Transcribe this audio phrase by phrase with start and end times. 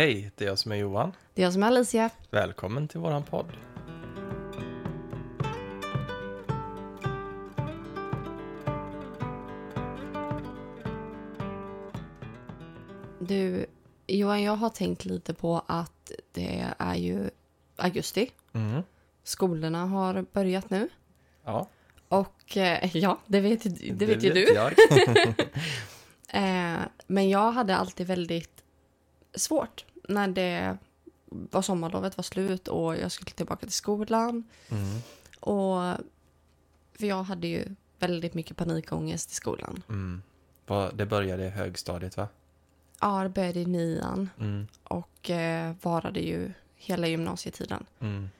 [0.00, 1.12] Hej, det är jag som är Johan.
[1.34, 2.10] Det är jag som är Alicia.
[2.30, 3.46] Välkommen till våran podd.
[13.18, 13.66] Du,
[14.06, 17.30] Johan, jag har tänkt lite på att det är ju
[17.76, 18.30] augusti.
[18.52, 18.82] Mm.
[19.22, 20.88] Skolorna har börjat nu.
[21.44, 21.68] Ja,
[22.08, 24.54] Och eh, ja, det vet, ju- det vet ju vet du.
[24.54, 24.74] Jag.
[26.32, 28.62] Eh, men jag hade alltid väldigt
[29.34, 30.78] svårt när det
[31.28, 34.44] var sommarlovet var slut och jag skulle tillbaka till skolan.
[34.68, 34.98] Mm.
[35.40, 35.96] Och
[36.98, 37.64] för jag hade ju
[37.98, 39.82] väldigt mycket panikångest i skolan.
[39.88, 40.22] Mm.
[40.94, 42.28] Det började i högstadiet, va?
[43.00, 44.66] Ja, det började i nian Mm.
[44.84, 47.86] och eh, varade ju hela gymnasietiden.
[48.00, 48.30] Mm.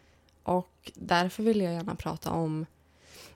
[0.43, 2.67] Och därför vill jag gärna prata om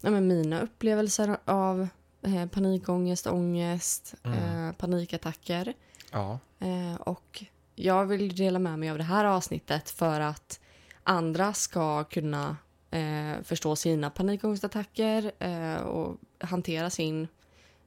[0.00, 1.88] ja, mina upplevelser av
[2.22, 4.38] eh, panikångest, ångest, Mm.
[4.68, 5.74] eh, panikattacker.
[6.12, 6.38] Ja.
[6.58, 10.60] Eh, och jag vill dela med mig av det här avsnittet för att
[11.02, 12.56] andra ska kunna
[12.90, 17.28] eh, förstå sina panikångestattacker eh, och hantera sin,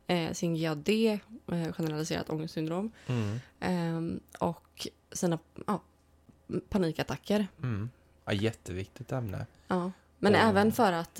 [0.07, 3.39] eh, sin GAD, eh, generaliserat ångestsyndrom, Mm.
[3.59, 5.81] eh, och sina ja,
[6.69, 7.47] panikattacker.
[7.63, 7.89] Mm.
[8.25, 8.33] ja.
[8.33, 9.45] Jätteviktigt ämne.
[9.67, 9.91] Ja.
[10.19, 11.19] Men Och- även för att,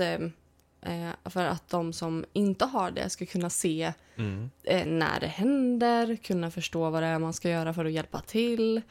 [0.88, 4.50] eh, för att de som inte har det ska kunna se Mm.
[4.64, 8.22] eh, när det händer, kunna förstå vad det är man ska göra för att hjälpa
[8.22, 8.82] till.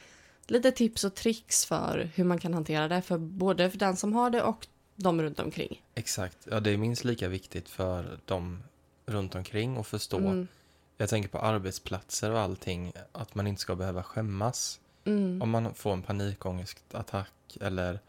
[0.47, 4.13] Lite tips och tricks för hur man kan hantera det, för både för den som
[4.13, 5.83] har det och de runt omkring.
[5.95, 6.39] Exakt.
[6.51, 8.63] Ja, det är minst lika viktigt för dem
[9.07, 10.17] runt omkring att förstå.
[10.19, 10.49] Mm,
[10.97, 15.75] Jag tänker på arbetsplatser och allting, att man inte ska behöva skämmas mm, om man
[15.75, 18.01] får en panikångestattack eller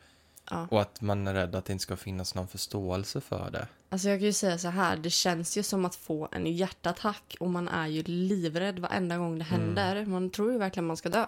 [0.51, 0.67] ja.
[0.71, 3.67] och att man är rädd att det inte ska finnas någon förståelse för det.
[3.89, 7.35] Alltså jag kan ju säga så här, det känns ju som att få en hjärtattack
[7.39, 9.61] och man är ju livrädd varenda gång det Mm.
[9.61, 10.05] händer.
[10.05, 11.25] Man tror ju verkligen man ska dö.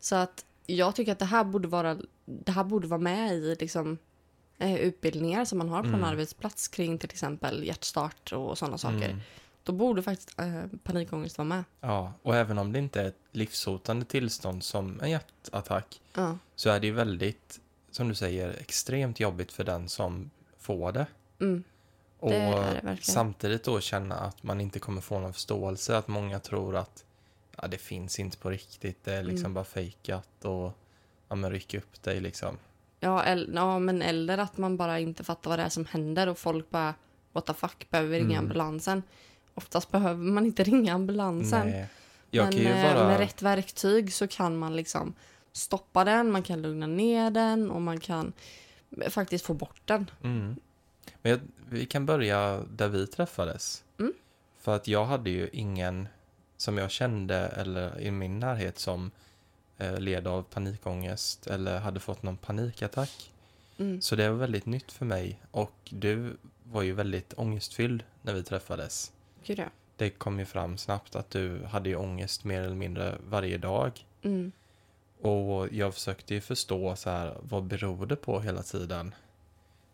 [0.00, 3.56] Så att jag tycker att det här borde vara, det här borde vara med i
[3.60, 3.98] liksom,
[4.58, 6.00] eh, utbildningar som man har på Mm.
[6.00, 9.08] en arbetsplats kring till exempel hjärtstart och sådana saker.
[9.08, 9.20] Mm.
[9.62, 11.64] Då borde faktiskt eh, panikångest vara med.
[11.80, 16.38] Ja, och även om det inte är ett livshotande tillstånd som en hjärtattack Ja.
[16.56, 17.60] så är det ju väldigt,
[17.96, 21.06] som du säger, extremt jobbigt för den som får det.
[21.40, 21.64] Mm.
[22.18, 26.38] Och Det det samtidigt då känna att man inte kommer få någon förståelse, att många
[26.40, 27.04] tror att
[27.62, 29.54] ja, det finns inte på riktigt, det är liksom Mm.
[29.54, 30.72] bara fejkat och
[31.28, 32.56] ja, men ryck upp dig liksom.
[33.00, 36.26] Ja, el- ja, men eller att man bara inte fattar vad det är som händer
[36.28, 36.94] och folk bara
[37.32, 38.38] what the fuck, behöver vi ringa Mm.
[38.44, 39.02] ambulansen?
[39.54, 41.66] Oftast behöver man inte ringa ambulansen.
[42.30, 43.08] Men eh, bara...
[43.08, 45.14] med rätt verktyg så kan man liksom
[45.56, 48.32] stoppa den, man kan lugna ner den och man kan
[49.08, 50.10] faktiskt få bort den.
[50.22, 50.56] Mm.
[51.22, 53.84] Men jag, vi kan börja där vi träffades.
[53.98, 54.12] Mm.
[54.58, 56.08] För att jag hade ju ingen
[56.56, 59.10] som jag kände eller i min närhet som
[59.78, 63.30] eh, led av panikångest eller hade fått någon panikattack.
[63.78, 64.00] Mm.
[64.00, 68.42] Så det var väldigt nytt för mig och du var ju väldigt ångestfylld när vi
[68.42, 69.12] träffades.
[69.44, 69.64] Gud ja.
[69.96, 74.06] Det kom ju fram snabbt att du hade ju ångest mer eller mindre varje dag.
[74.22, 74.52] Mm.
[75.24, 79.14] Och jag försökte ju förstå så här, vad beror det på hela tiden?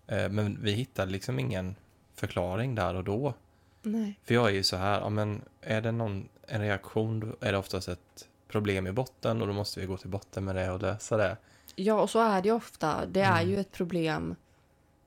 [0.06, 1.74] Eh, men vi hittade liksom ingen
[2.14, 3.34] förklaring där och då.
[3.82, 4.18] Nej.
[4.24, 7.58] För jag är ju så här, ja men är det någon, en reaktion är det
[7.58, 10.82] oftast ett problem i botten och då måste vi gå till botten med det och
[10.82, 11.36] lösa det.
[11.74, 13.06] Ja, och så är det ofta.
[13.06, 13.50] Det är Mm.
[13.50, 14.34] ju ett problem.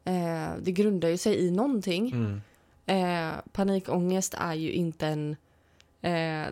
[0.03, 2.11] Eh, det grundar ju sig i någonting.
[2.11, 2.41] Mm.
[2.85, 5.31] Eh, panikångest är ju inte en...
[6.01, 6.47] Eh,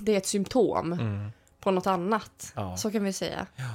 [0.00, 1.28] det är ett symptom Mm.
[1.62, 2.52] På något annat.
[2.56, 2.76] Ja.
[2.76, 3.46] Så kan vi säga.
[3.56, 3.74] Ja.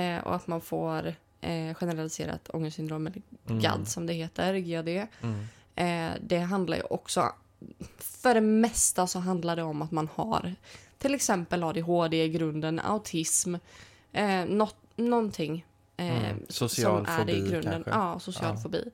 [0.00, 1.06] Eh, och att man får
[1.40, 3.60] eh, generaliserat ångestsyndrom, eller Mm.
[3.62, 4.88] GAD som det heter, GAD.
[4.88, 5.46] Mm.
[5.74, 7.32] Eh, det handlar ju också...
[7.98, 10.54] För det mesta så handlar det om att man har
[10.98, 13.54] till exempel ADHD i grunden, autism,
[14.12, 15.66] eh, något, någonting.
[15.96, 16.46] Eh, Mm.
[16.48, 17.72] Social som är det i fobi grunden.
[17.72, 17.90] kanske.
[17.90, 18.62] Ja, social Ja.
[18.62, 18.90] fobi.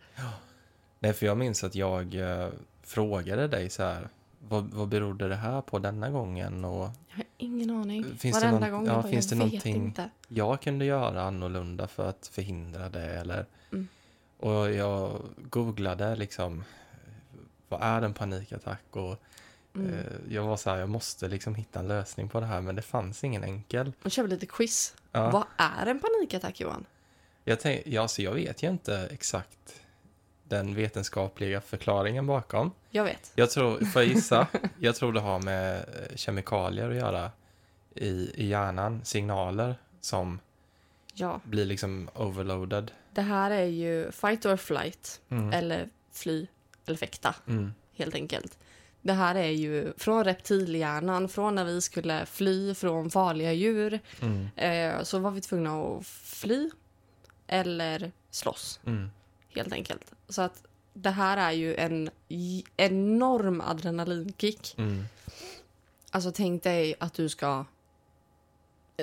[0.99, 2.49] Nej, för jag minns att jag eh,
[2.83, 4.09] frågade dig så här,
[4.49, 6.65] vad, vad berodde det här på denna gången?
[6.65, 8.05] Och Jag har ingen aning.
[8.19, 10.11] Finns det Varenda någon- gång ja, jag finns det någonting- inte.
[10.29, 13.89] jag kunde göra annorlunda för att förhindra det eller Mm.
[14.39, 16.65] och jag googlade liksom
[17.69, 19.17] vad är en panikattack och
[19.75, 19.95] Mm.
[19.95, 22.75] eh, jag var så här jag måste liksom hitta en lösning på det här men
[22.77, 23.93] det fanns ingen enkel.
[24.03, 24.95] Och kör vi lite quiz.
[25.13, 26.85] Ja, Vad är en panikattack Johan?
[27.45, 29.80] jag, tänk, ja, så jag vet ju inte exakt
[30.51, 32.71] den vetenskapliga förklaringen bakom.
[32.91, 33.33] Jag vet.
[33.35, 34.47] Jag tror, får jag gissa?
[34.79, 37.31] jag tror det har med eh, kemikalier att göra
[37.95, 40.41] i, i hjärnan, signaler som
[41.15, 41.41] Ja.
[41.45, 42.91] blir liksom overloaded.
[43.15, 45.21] Det här är ju fight or flight.
[45.29, 45.53] Mm.
[45.53, 46.47] Eller fly
[46.87, 47.75] eller fäkta Mm.
[47.97, 48.59] helt enkelt.
[49.03, 54.01] Det här är ju från reptilhjärnan, från när vi skulle fly från farliga djur.
[54.23, 54.49] Mm.
[54.57, 56.71] Eh, så var vi tvungna att fly
[57.47, 59.11] eller slåss, Mm.
[59.55, 60.13] Helt enkelt.
[60.29, 60.63] Så att
[60.95, 62.11] det här är ju en
[62.77, 64.75] enorm adrenalinkick.
[64.79, 65.05] Mm.
[66.11, 67.65] Alltså tänk dig att du ska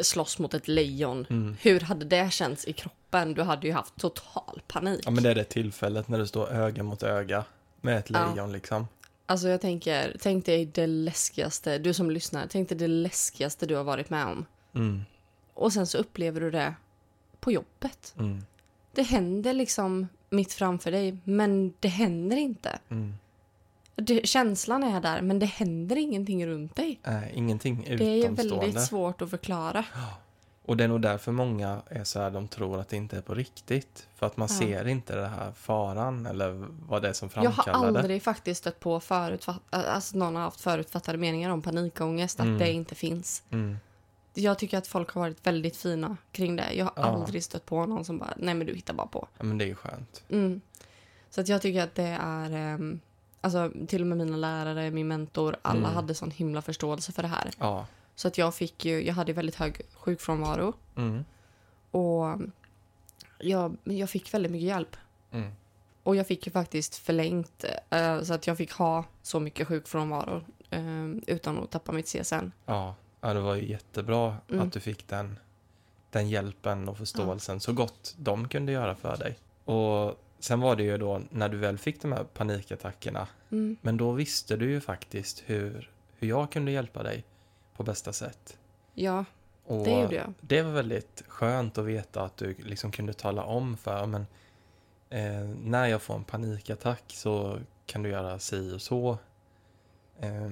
[0.01, 1.25] slåss mot ett lejon.
[1.29, 1.55] Mm.
[1.61, 3.33] Hur hade det känts i kroppen?
[3.33, 5.01] Du hade ju haft total panik.
[5.05, 7.45] Ja, men det är det tillfället när du står öga mot öga
[7.81, 8.31] med ett Ja.
[8.33, 8.87] lejon liksom.
[9.25, 13.75] Alltså jag tänker, tänk dig det läskigaste, du som lyssnar, tänk dig det läskigaste du
[13.75, 14.45] har varit med om.
[14.75, 15.01] Mm.
[15.53, 16.73] Och sen så upplever du det
[17.39, 18.13] på jobbet.
[18.17, 18.43] Mm.
[18.93, 22.79] Det händer liksom mitt framför dig, men det händer inte.
[22.89, 23.13] Mm.
[23.95, 26.99] Det, känslan är där, men det händer ingenting runt dig.
[27.03, 28.65] Nej, ingenting Det är utomstående.
[28.65, 29.85] väldigt svårt att förklara.
[30.65, 33.21] Och det är nog därför många är så här, de tror att det inte är
[33.21, 34.07] på riktigt.
[34.15, 34.57] För att man Ja.
[34.59, 37.99] ser inte den här faran eller vad det är som Jag har framkallar det.
[37.99, 42.57] aldrig faktiskt stött på förutfatt, alltså någon har haft förutfattade meningar om panikångest, att Mm.
[42.59, 43.43] det inte finns.
[43.51, 43.77] Mm.
[44.39, 46.73] Jag tycker att folk har varit väldigt fina kring det.
[46.73, 47.03] Jag har Ja.
[47.03, 49.27] aldrig stött på någon som bara, nej men du hittar bara på.
[49.37, 50.23] Ja, men det är ju skönt.
[50.29, 50.61] Mm.
[51.29, 52.99] Så att jag tycker att det är, ehm,
[53.41, 55.95] alltså till och med mina lärare, min mentor, alla Mm.
[55.95, 57.51] hade sån himla förståelse för det här.
[57.59, 57.85] Ja.
[58.15, 61.25] Så att jag fick ju, jag hade väldigt hög sjukfrånvaro Mm.
[61.91, 62.37] och
[63.39, 64.95] jag, jag fick väldigt mycket hjälp.
[65.31, 65.51] Mm.
[66.03, 70.41] Och jag fick ju faktiskt förlängt eh, så att jag fick ha så mycket sjukfrånvaro
[70.69, 72.51] eh, utan att tappa mitt CSN.
[72.65, 72.95] Ja.
[73.21, 74.61] Ja, det var ju jättebra Mm.
[74.67, 75.39] att du fick den,
[76.11, 79.37] den hjälpen och förståelsen så gott de kunde göra för dig.
[79.65, 83.77] Och sen var det ju då när du väl fick de här panikattackerna, Mm.
[83.81, 87.23] men då visste du ju faktiskt hur, hur jag kunde hjälpa dig
[87.75, 88.57] på bästa sätt.
[88.93, 89.25] Ja,
[89.65, 90.33] Och det gjorde jag.
[90.41, 94.25] det var väldigt skönt att veta att du liksom kunde tala om för men
[95.09, 99.17] eh, när jag får en panikattack så kan du göra si och så.
[100.19, 100.51] Eh,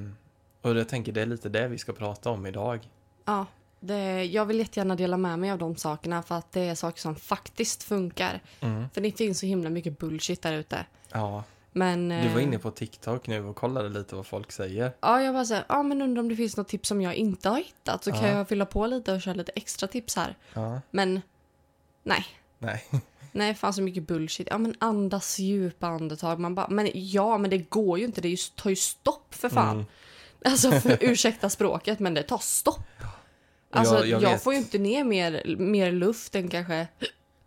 [0.71, 2.89] och jag tänker det är lite det vi ska prata om idag.
[3.25, 3.45] Ja,
[3.79, 7.01] det, jag vill jättegärna dela med mig av de sakerna för att det är saker
[7.01, 8.41] som faktiskt funkar.
[8.59, 8.89] Mm.
[8.94, 10.85] För det finns så himla mycket bullshit där ute.
[11.12, 12.09] Ja, Men...
[12.09, 14.91] du var eh, inne på TikTok nu och kollade lite vad folk säger.
[15.01, 17.50] Ja, jag bara såhär, ja men undrar om det finns något tips som jag inte
[17.50, 18.38] har hittat så kan Ja.
[18.38, 20.35] jag fylla på lite och köra lite extra tips här.
[20.53, 21.21] Ja, Men
[22.03, 22.25] nej,
[22.59, 22.85] nej.
[23.31, 24.47] nej fan så mycket bullshit.
[24.51, 26.39] Ja men andas djupa andetag.
[26.39, 29.50] Man bara, men ja men det går ju inte, det ju, tar ju stopp för
[29.50, 29.75] fan.
[29.75, 29.85] Mm.
[30.45, 32.80] Alltså för, ursäkta språket men det tar stopp.
[33.71, 36.88] Alltså jag- jag, jag får ju inte ner mer, mer luft än kanske,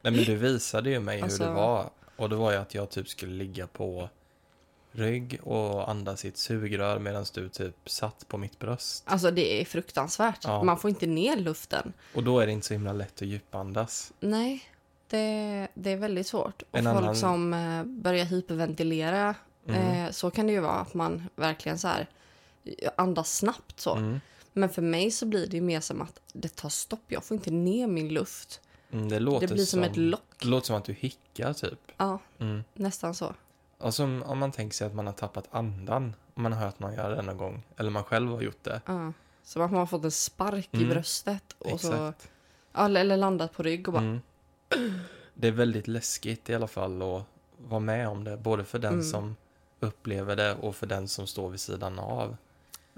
[0.02, 1.90] Nej men du visade ju mig Alltså- hur det var.
[2.16, 4.08] Och det var ju att jag typ skulle ligga på
[4.92, 9.04] rygg och andas i ett sugrör medan du typ satt på mitt bröst.
[9.06, 10.44] alltså det är fruktansvärt.
[10.44, 10.62] Ja.
[10.62, 11.92] Man får inte ner luften.
[12.14, 14.12] Och då är det inte så himla lätt att djupandas.
[14.20, 14.62] Nej,
[15.08, 16.62] det, det är väldigt svårt.
[16.70, 19.34] Och En folk annan- som eh, börjar hyperventilera,
[19.68, 20.04] Mm.
[20.06, 22.06] eh, så kan det ju vara att man verkligen så här
[22.96, 23.94] andas snabbt så.
[23.94, 24.20] Mm.
[24.52, 27.02] Men för mig så blir det mer som att det tar stopp.
[27.08, 28.60] Jag får inte ner min luft.
[28.90, 30.22] Mm, det låter Det blir som ett lock.
[30.40, 31.78] Det låter som att du hickar typ.
[31.96, 32.64] Ja, Mm.
[32.74, 33.34] nästan så.
[33.80, 36.14] Alltså om- man tänker sig att man har tappat andan.
[36.34, 37.62] Om man har hört någon göra det någon gång.
[37.76, 38.80] Eller man själv har gjort det.
[38.86, 39.12] Ja.
[39.42, 41.56] Som att man har fått en spark i Mm, bröstet.
[41.58, 42.30] Och så, Exakt.
[42.74, 44.02] eller eller landat på rygg och bara...
[44.04, 44.20] Mm.
[45.34, 47.22] Det är väldigt läskigt i alla fall att
[47.58, 48.36] vara med om det.
[48.36, 49.04] Både för den Mm.
[49.04, 49.36] som
[49.80, 52.36] upplever det och för den som står vid sidan av.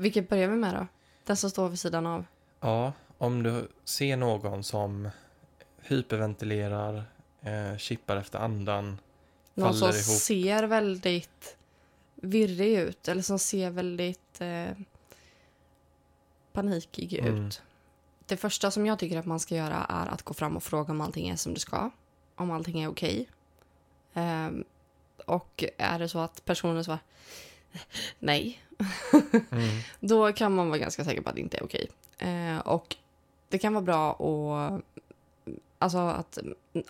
[0.00, 0.86] Vilket börjar vi med då?
[1.24, 2.24] Den som står vid sidan av.
[2.60, 5.08] Ja, om du ser någon som
[5.82, 7.04] hyperventilerar,
[7.42, 8.98] eh, chippar efter andan,
[9.54, 10.02] Någon som ihop.
[10.02, 11.56] ser väldigt
[12.14, 13.08] virrig ut.
[13.08, 14.70] Eller som ser väldigt eh,
[16.52, 17.46] panikig Mm.
[17.46, 17.62] ut.
[18.26, 20.92] Det första som jag tycker att man ska göra är att gå fram och fråga
[20.92, 21.90] om allting är som det ska.
[22.34, 23.28] Om allting är okej.
[24.14, 24.64] Ehm,
[25.26, 27.00] och är det så att personen svarar
[28.18, 28.62] nej,
[29.50, 29.68] Mm.
[30.00, 31.88] då kan man vara ganska säker på att det inte är okej.
[32.18, 32.96] Eh, och
[33.48, 34.82] det kan vara bra att...
[35.78, 36.38] Alltså att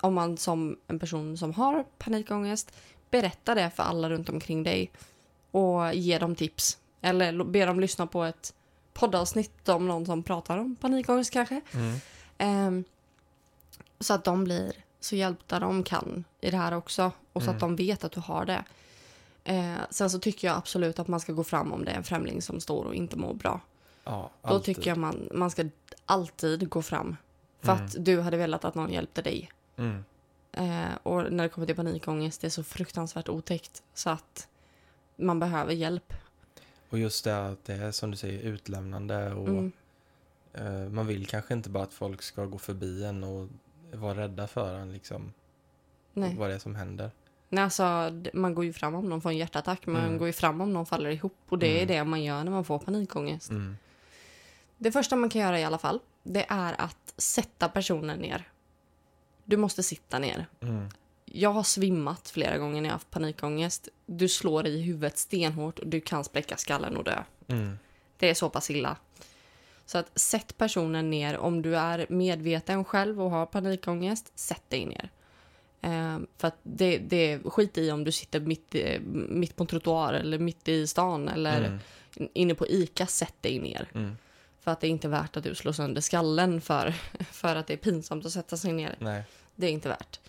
[0.01, 2.71] om man som en person som har panikångest
[3.09, 4.91] berätta det för alla runt omkring dig
[5.51, 6.77] och ge dem tips.
[7.01, 8.53] Eller be dem lyssna på ett
[8.93, 11.61] poddavsnitt om någon som pratar om panikångest kanske.
[11.73, 11.99] Mm.
[12.37, 12.83] Ehm,
[13.99, 17.11] så att de blir så hjälpta de kan i det här också.
[17.33, 17.55] Och så Mm.
[17.55, 18.63] att de vet att du har det.
[19.43, 22.03] Eh, sen så tycker jag absolut att man ska gå fram om det är en
[22.03, 23.61] främling som står och inte mår bra.
[24.03, 24.75] Ja, Då alltid.
[24.75, 25.69] tycker jag man, man ska
[26.05, 27.15] alltid gå fram.
[27.61, 27.85] För Mm.
[27.85, 29.51] att du hade velat att någon hjälpte dig.
[29.77, 30.03] Mm.
[30.51, 33.83] Eh, och när det kommer till panikångest, det är så fruktansvärt otäckt.
[33.93, 34.47] Så att
[35.15, 36.13] man behöver hjälp.
[36.89, 39.71] Och just det att det är som du säger utlämnande och Mm.
[40.53, 43.47] eh, man vill kanske inte bara att folk ska gå förbi en och
[43.93, 45.33] vara rädda för en liksom.
[46.13, 46.35] Nej.
[46.37, 47.11] Vad det är som händer.
[47.53, 49.85] Nej, alltså, man går ju fram om någon får en hjärtattack.
[49.87, 50.17] Man Mm.
[50.17, 51.37] går ju fram om någon faller ihop.
[51.49, 51.87] Och det är Mm.
[51.87, 53.49] det man gör när man får panikångest.
[53.49, 53.77] Mm.
[54.77, 58.49] Det första man kan göra i alla fall, det är att sätta personen ner.
[59.43, 60.45] Du måste sitta ner.
[60.61, 60.89] Mm.
[61.25, 63.87] Jag har svimmat flera gånger när jag har haft panikångest.
[64.05, 67.23] Du slår i huvudet stenhårt och du kan spräcka skallen och dö.
[67.47, 67.77] Mm.
[68.17, 68.97] Det är så pass illa.
[69.85, 71.37] Så att sätt personen ner.
[71.37, 75.09] Om du är medveten själv och har panikångest, sätt dig ner.
[75.81, 78.75] Eh, för att det, det skit i om du sitter mitt,
[79.29, 81.79] mitt på en trottoar eller mitt i stan eller
[82.17, 82.29] Mm.
[82.33, 83.89] inne på ICA, sätt dig ner.
[83.93, 84.17] Mm.
[84.59, 86.91] För att det är inte värt att du slår sönder skallen för,
[87.31, 88.95] för att det är pinsamt att sätta sig ner.
[88.99, 89.23] Nej.
[89.55, 90.19] Det är inte värt.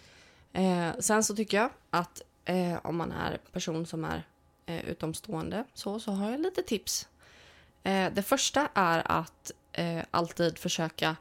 [0.52, 4.22] Eh, sen så tycker jag att eh, om man är person som är
[4.66, 7.08] eh, utomstående så, så har jag lite tips.
[7.82, 11.16] Eh, det första är att eh, alltid försöka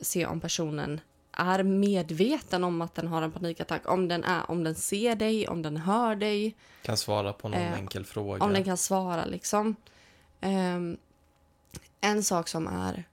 [0.00, 1.00] se om personen
[1.36, 3.88] är medveten om att den har en panikattack.
[3.88, 7.60] Om den, är, om den ser dig, om den hör dig, Kan svara på någon
[7.60, 8.44] Eh, enkel fråga.
[8.44, 9.76] om den kan svara liksom.
[10.40, 10.96] Ehm,
[12.00, 13.04] en sak som är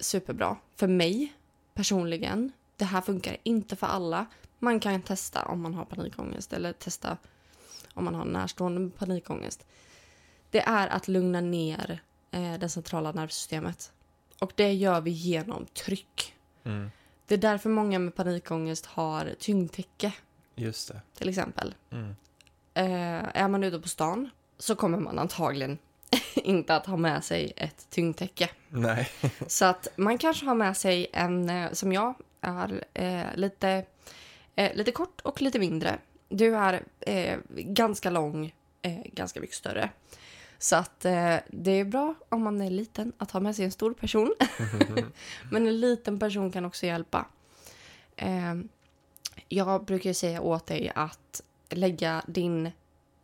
[0.00, 1.32] superbra för mig
[1.74, 2.52] personligen.
[2.76, 4.26] Det här funkar inte för alla.
[4.58, 7.16] Man kan testa om man har panikångest eller testa
[7.94, 9.66] om man har närstående panikångest.
[10.50, 13.92] Det är att lugna ner eh, det centrala nervsystemet.
[14.38, 16.34] Och det gör vi genom tryck.
[16.64, 16.90] Mm.
[17.28, 20.12] Det är därför många med panikångest har tyngdtäcke
[20.54, 21.00] Just det.
[21.14, 21.74] till exempel.
[21.90, 22.16] Mm.
[22.74, 25.78] Eh, är man ute på stan så kommer man antagligen
[26.34, 28.50] inte att ha med sig ett tyngdtäcke.
[28.68, 29.08] Nej.
[29.46, 33.84] Så att man kanske har med sig en, eh, som jag, är eh, lite,
[34.56, 35.98] eh, lite kort och lite mindre.
[36.28, 39.90] Du är eh, ganska lång, eh, ganska mycket större.
[40.58, 43.72] Så att eh, det är bra om man är liten att ha med sig en
[43.72, 44.34] stor person.
[45.50, 47.26] Men en liten person kan också hjälpa.
[48.16, 48.54] Eh,
[49.48, 52.66] jag brukar säga åt dig att lägga din,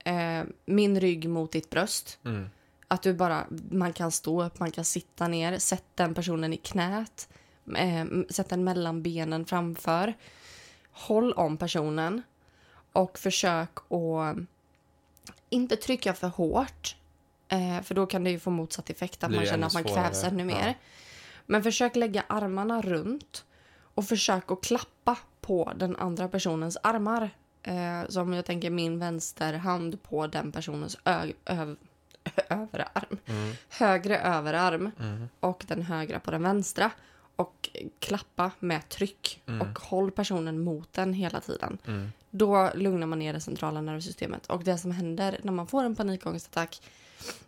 [0.05, 2.19] eh, min rygg mot ditt bröst.
[2.25, 2.50] Mm.
[2.88, 6.57] Att du bara, man kan stå upp, man kan sitta ner, sätt den personen i
[6.57, 7.29] knät,
[7.76, 10.14] eh, sätt den mellan benen framför.
[10.91, 12.23] Håll om personen
[12.93, 14.37] och försök att
[15.50, 16.97] inte trycka för hårt.
[17.54, 19.94] Eh, för då kan det ju få motsatt effekt, att man känner att man svårare.
[20.04, 20.66] kvävs ännu mer.
[20.68, 20.75] Ja.
[21.46, 23.44] Men försök lägga armarna runt
[23.94, 27.30] och försök att klappa på den andra personens armar.
[27.62, 31.76] Eh, som jag tänker min vänsterhand på den personens ö- ö-
[32.49, 33.18] överarm.
[33.26, 33.54] Mm.
[33.68, 35.28] Högre överarm Mm.
[35.40, 36.90] och den högra på den vänstra.
[37.37, 39.61] Och klappa med tryck Mm.
[39.61, 41.78] och håll personen mot den hela tiden.
[41.87, 42.12] Mm.
[42.30, 44.46] Då lugnar man ner det centrala nervsystemet.
[44.46, 46.82] Och det som händer när man får en panikångestattack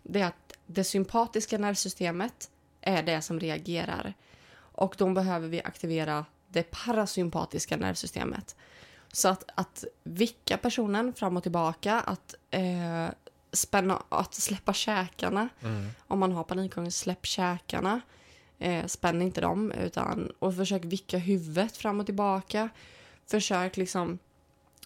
[0.03, 2.49] det är att det sympatiska nervsystemet
[2.81, 4.13] är det som reagerar.
[4.57, 8.55] Och då behöver vi aktivera det parasympatiska nervsystemet.
[9.11, 13.07] Så att, att vicka personen fram och tillbaka, att, eh,
[13.51, 15.49] spänna, att släppa käkarna.
[15.61, 15.89] Mm.
[16.07, 18.01] Om man har panikångest, släpp käkarna.
[18.59, 22.69] Eh, spänn inte dem, utan, och försök vicka huvudet fram och tillbaka.
[23.25, 24.19] Försök liksom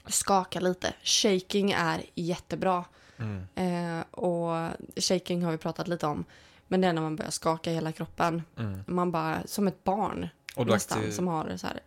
[0.07, 0.93] skaka lite.
[1.03, 2.86] Shaking är jättebra.
[3.21, 3.99] Mm.
[3.99, 6.25] Eh, och shaking har vi pratat lite om.
[6.67, 8.43] Men det är när man börjar skaka hela kroppen.
[8.57, 8.83] Mm.
[8.87, 11.79] Man bara, som ett barn Och då, nästan, aktiv- som har så här,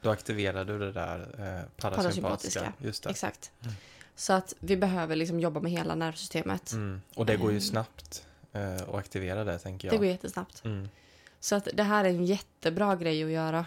[0.00, 2.72] då aktiverar du det där eh, parasympatiska.
[2.78, 3.10] Just det.
[3.10, 3.50] exakt.
[4.16, 6.72] Så att vi behöver liksom jobba med hela nervsystemet.
[6.72, 7.02] Mm.
[7.14, 7.60] Och det går ju Mm.
[7.60, 9.94] snabbt eh, att aktivera det, tänker jag.
[9.94, 10.64] Det går jättesnabbt.
[10.64, 10.88] Mm.
[11.40, 13.66] Så att det här är en jättebra grej att göra.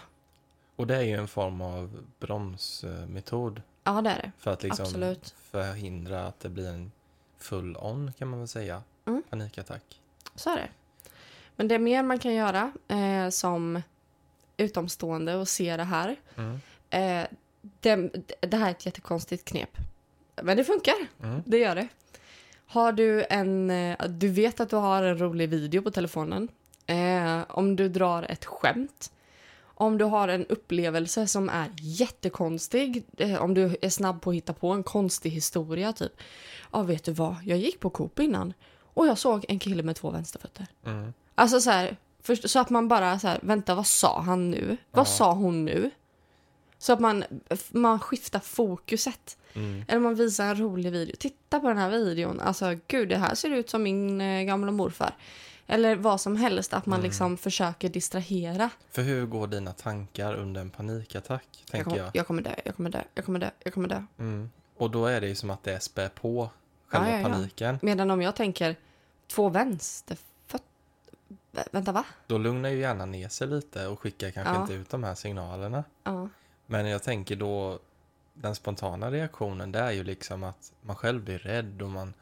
[0.76, 4.32] Och det är ju en form av bromsmetod Ja, det är det.
[4.38, 5.34] för att liksom Absolut.
[5.50, 6.92] förhindra att det blir en
[7.38, 9.22] full on, kan man väl säga, Mm.
[9.30, 10.00] panikattack.
[10.34, 10.68] Så är det.
[11.56, 13.82] Men det är mer man kan göra eh, som
[14.56, 16.16] utomstående och se det här.
[16.36, 16.60] Mm.
[16.90, 17.26] Eh,
[17.80, 17.96] det,
[18.40, 19.70] det här är ett jättekonstigt knep.
[20.42, 20.94] Men det funkar.
[21.22, 21.42] Mm.
[21.46, 21.88] Det gör det.
[22.66, 23.70] Har du en...
[23.70, 26.48] eh, Du vet att du har en rolig video på telefonen.
[26.86, 29.12] Eh, om du drar ett skämt.
[29.84, 33.04] Om du har en upplevelse som är jättekonstig.
[33.16, 35.92] Eh, om du är snabb på att hitta på en konstig historia.
[35.92, 36.12] Typ.
[36.72, 37.36] Ja, vet du vad?
[37.44, 38.52] Jag gick på Coop innan.
[38.94, 40.66] Och jag såg en kille med två vänsterfötter.
[40.86, 41.12] Mm.
[41.34, 44.76] Alltså så här, först, så att man bara så här, vänta vad sa han nu?
[44.90, 45.10] Vad Ja.
[45.10, 45.90] sa hon nu?
[46.78, 47.24] Så att man,
[47.70, 49.38] man skiftar fokuset.
[49.54, 49.84] Mm.
[49.88, 51.16] Eller man visar en rolig video.
[51.18, 52.40] Titta på den här videon.
[52.40, 55.14] Alltså gud, det här ser ut som min eh, gamla morfar.
[55.66, 57.08] Eller vad som helst, att man Mm.
[57.08, 58.70] liksom försöker distrahera.
[58.90, 62.10] För hur går dina tankar under en panikattack, Jag, tänker kom, jag.
[62.14, 64.02] jag kommer dö, jag kommer dö, jag kommer dö, jag kommer dö.
[64.18, 64.50] Mm.
[64.76, 66.50] Och då är det ju som att det spär på
[66.86, 67.28] själva Ja, ja, ja.
[67.34, 67.78] paniken.
[67.82, 68.76] Medan om jag tänker
[69.26, 70.60] två vänsterfötter.
[71.52, 72.04] Vä- Vänta, va?
[72.26, 75.84] Då lugnar ju hjärnan ner sig lite och skickar kanske inte ut de här signalerna.
[76.66, 77.78] Men jag tänker då
[78.34, 82.14] den spontana reaktionen det är ju liksom att man själv blir rädd och man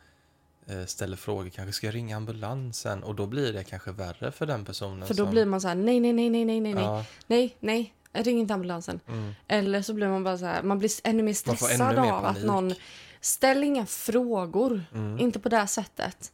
[0.87, 3.03] ställer frågor, kanske ska jag ringa ambulansen?
[3.03, 5.07] Och då blir det kanske värre för den personen.
[5.09, 7.57] För då som, blir man så här, nej, nej, nej, nej, nej, nej, ja, nej,
[7.61, 9.01] nej, ring inte ambulansen.
[9.09, 12.01] mm, Eller så blir man bara så här, man blir ännu mer får ännu stressad
[12.03, 12.75] mer av att någon,
[13.21, 16.33] ställ inga frågor, mm, inte på det sättet.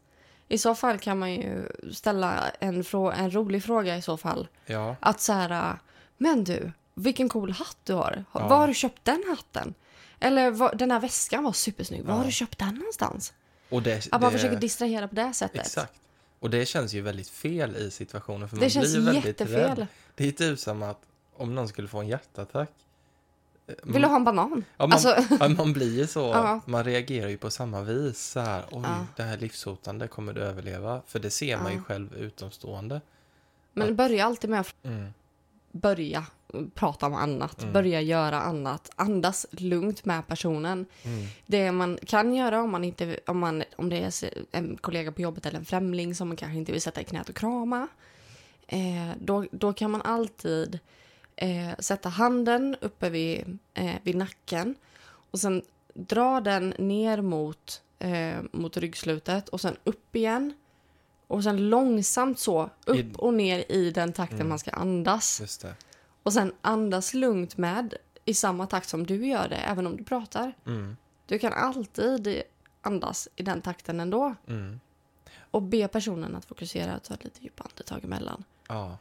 [0.49, 4.49] I så fall kan man ju ställa en, frå- en rolig fråga i så fall.
[4.67, 5.79] ja, Att så här,
[6.19, 8.25] men du, vilken cool hatt du har.
[8.35, 8.49] Ja.
[8.49, 9.75] Var har du köpt den hatten?
[10.21, 12.05] Eller "Var- den här väskan var supersnygg.
[12.05, 13.33] Var har du köpt den någonstans?
[13.71, 15.61] Och det, Att man det, försöker distrahera på det sättet.
[15.61, 15.93] Exakt.
[16.41, 18.49] Och det känns ju väldigt fel i situationen.
[18.49, 19.55] För Det man känns blir ju väldigt jättefel.
[19.79, 19.87] rädd.
[20.15, 21.01] Det är typ som att
[21.37, 22.71] om någon skulle få en hjärtattack.
[23.67, 24.65] eh, Vill du ha en banan?
[24.77, 26.61] Ja, man, Alltså, ja, man blir ju så.
[26.67, 28.19] Man reagerar ju på samma vis.
[28.31, 28.85] Så här, Oj,
[29.17, 30.09] det här är livshotande.
[30.09, 31.03] Kommer du överleva?
[31.07, 33.01] För det ser man ju själv utomstående.
[33.73, 35.13] men börja alltid med att Mm.
[35.73, 36.27] Börja
[36.75, 37.63] prata om annat.
[37.63, 37.73] Mm.
[37.73, 38.91] Börja göra annat.
[38.97, 40.87] Andas lugnt med personen.
[41.03, 41.27] Mm.
[41.47, 44.13] Det man kan göra om, man inte, om, man, om det är
[44.53, 47.29] en kollega på jobbet eller en främling som man kanske inte vill sätta i knät
[47.29, 47.89] och krama.
[48.67, 50.79] Eh, då, då kan man alltid
[51.37, 54.75] eh, sätta handen uppe vid, eh, vid nacken
[55.31, 55.63] och sen
[55.95, 60.55] dra den ner mot, eh, mot ryggslutet och sen upp igen.
[61.29, 64.49] Och sen långsamt så upp och ner i den takten Mm.
[64.49, 65.41] man ska andas.
[65.41, 65.75] Just det.
[66.23, 67.95] Och sen andas lugnt med
[68.25, 70.53] i samma takt som du gör det, även om du pratar.
[70.67, 70.97] Mm.
[71.27, 72.43] Du kan alltid
[72.81, 74.35] andas i den takten ändå.
[74.47, 74.81] Mm.
[75.51, 78.45] Och be personen att fokusera och ta ett lite djupa andetag emellan.
[78.69, 78.99] Ja.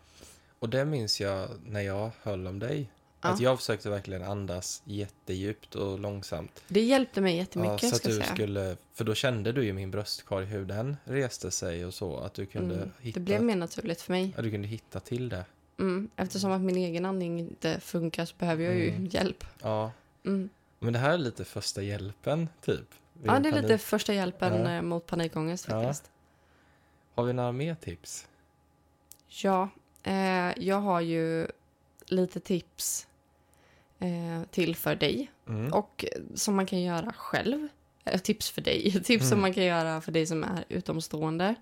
[0.60, 2.89] Och det minns jag när jag höll om dig.
[3.27, 3.34] Ja.
[3.34, 6.63] Att jag försökte verkligen andas jättedjupt och långsamt.
[6.67, 8.25] Det hjälpte mig jättemycket, så att du säga.
[8.25, 12.17] skulle, för då kände du ju min bröstkorg hur den reste sig och så.
[12.17, 12.91] Att du kunde, Mm.
[13.00, 14.34] hitta, Det blev mer naturligt för mig.
[14.36, 15.46] ja, du kunde hitta till det.
[15.79, 16.10] Mm.
[16.15, 19.05] Eftersom att min egen andning inte funkar så behöver jag ju Mm.
[19.05, 19.43] hjälp.
[19.62, 19.91] Ja.
[20.25, 20.50] Mm.
[20.79, 22.86] Men det här är lite första hjälpen, typ.
[23.24, 24.72] Ja, det är lite första hjälpen Ja.
[24.72, 25.81] eh, mot panikångest Ja.
[25.84, 26.12] faktiskt.
[27.15, 28.27] Har vi några mer tips?
[29.27, 29.69] Ja,
[30.03, 30.13] eh,
[30.63, 31.48] jag har ju
[32.05, 33.06] lite tips
[34.00, 35.32] eh, till för dig.
[35.48, 35.74] Mm.
[35.74, 36.05] Och
[36.36, 37.68] som man kan göra själv.
[38.05, 38.92] Eh, tips för dig.
[39.03, 39.42] Tips som Mm.
[39.42, 41.55] man kan göra för dig som är utomstående.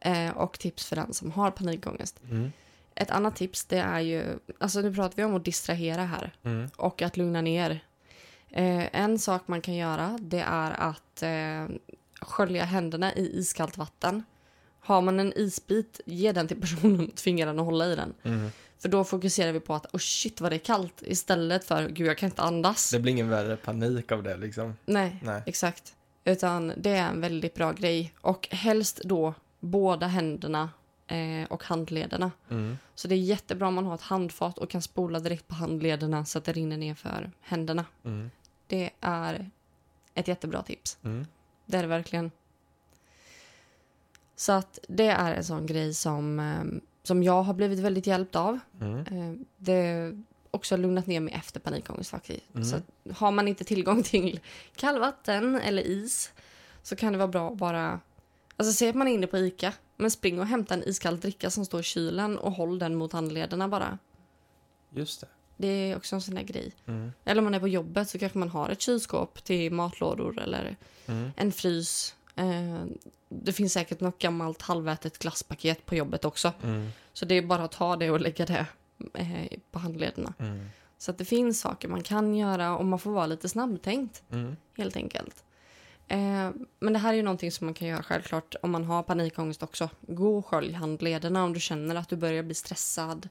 [0.00, 2.20] Eh, och tips för den som har panikångest.
[2.30, 2.52] Mm.
[2.94, 4.24] Ett annat tips det är ju,
[4.58, 6.32] alltså nu pratar vi om att distrahera här.
[6.42, 6.68] Mm.
[6.76, 7.70] Och att lugna ner.
[8.50, 11.76] Eh, en sak man kan göra det är att eh,
[12.20, 14.22] skölja händerna i iskallt vatten.
[14.80, 18.14] Har man en isbit, ge den till personen och tvinga den att hålla i den.
[18.80, 22.06] För då fokuserar vi på att oh shit vad det är kallt istället för gud
[22.06, 22.90] jag kan inte andas.
[22.90, 24.76] Det blir ingen värre panik av det liksom.
[24.84, 25.42] Nej, Nej.
[25.46, 25.94] exakt.
[26.24, 28.14] Utan det är en väldigt bra grej.
[28.20, 30.70] Och helst då båda händerna
[31.06, 32.30] eh, och handlederna.
[32.50, 32.78] Mm.
[32.94, 36.24] Så det är jättebra om man har ett handfat och kan spola direkt på handlederna
[36.24, 37.84] så att det rinner ner för händerna.
[38.04, 38.30] Mm.
[38.66, 39.50] Det är
[40.14, 40.98] ett jättebra tips.
[41.02, 41.26] Mm.
[41.66, 42.30] Det är det verkligen.
[44.36, 46.64] Så att det är en sån grej som, eh,
[47.02, 48.58] som jag har blivit väldigt hjälpt av.
[48.80, 48.98] Mm.
[48.98, 50.12] Eh, Det
[50.50, 52.54] också lugnat ner mig efter panikångest faktiskt.
[52.54, 52.64] Mm.
[52.64, 52.76] Så
[53.14, 54.40] har man inte tillgång till
[54.76, 56.32] kallvatten eller is
[56.82, 58.00] så kan det vara bra att bara...
[58.56, 61.50] Alltså säg att man är inne på Ica, men spring och hämta en iskall dricka
[61.50, 63.98] som står i kylen och håll den mot handlederna bara.
[64.94, 65.26] Just det.
[65.56, 66.72] Det är också en sån där grej.
[66.86, 67.12] Mm.
[67.24, 70.76] Eller om man är på jobbet så kanske man har ett kylskåp till matlådor eller
[71.06, 71.30] Mm.
[71.36, 72.14] en frys.
[72.36, 72.84] Eh,
[73.28, 76.52] Det finns säkert något gammalt halvätet glasspaket på jobbet också.
[76.62, 76.88] Mm.
[77.12, 78.66] Så det är bara att ta det och lägga det
[79.14, 80.34] eh, på handlederna.
[80.38, 80.68] Mm.
[80.98, 84.56] Så att det finns saker man kan göra och man får vara lite snabbtänkt Mm.
[84.76, 85.44] helt enkelt.
[86.08, 89.02] Eh, men det här är ju någonting som man kan göra självklart om man har
[89.02, 89.90] panikångest också.
[90.00, 93.28] Gå och skölj handlederna om du känner att du börjar bli stressad.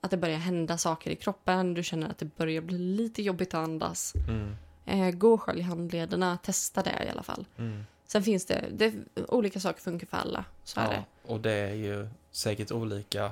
[0.00, 1.74] Att det börjar hända saker i kroppen.
[1.74, 4.14] Du känner att det börjar bli lite jobbigt att andas.
[4.28, 4.56] Mm.
[4.86, 6.36] Eh, gå och skölj handlederna.
[6.42, 7.46] Testa det i alla fall.
[7.58, 7.84] Mm.
[8.12, 8.92] Sen finns det, det
[9.28, 10.44] olika saker funkar för alla.
[10.64, 11.04] Så är Ja, det.
[11.32, 13.24] och det är ju säkert olika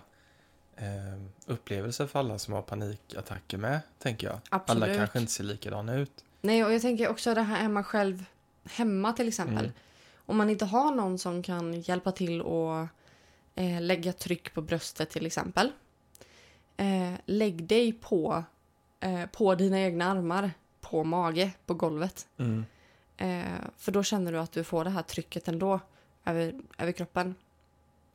[0.76, 4.38] eh, upplevelser för alla som har panikattacker med, tänker jag.
[4.48, 4.82] Absolut.
[4.82, 6.24] Alla kanske inte ser likadana ut.
[6.40, 8.24] Nej, och jag tänker också det här är man själv
[8.64, 9.64] hemma till exempel.
[9.64, 9.72] Mm.
[10.16, 12.88] Om man inte har någon som kan hjälpa till att
[13.54, 15.72] eh, lägga tryck på bröstet till exempel.
[16.76, 18.44] Eh, lägg dig på,
[19.00, 22.26] eh, på dina egna armar, på mage, på golvet.
[22.38, 22.64] Mm.
[23.18, 25.80] Eh, för då känner du att du får det här trycket ändå
[26.24, 27.34] över, över kroppen.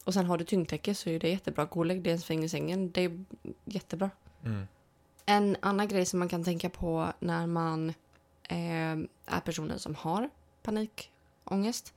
[0.03, 1.65] Och sen har du tyngdtäcke så är det jättebra.
[1.65, 2.91] Gå och lägg dig en sväng i sängen.
[2.91, 3.23] Det är
[3.65, 4.09] jättebra.
[4.43, 4.67] Mm.
[5.25, 7.89] En annan grej som man kan tänka på när man
[8.43, 10.29] eh, är personen som har
[10.61, 11.93] panikångest.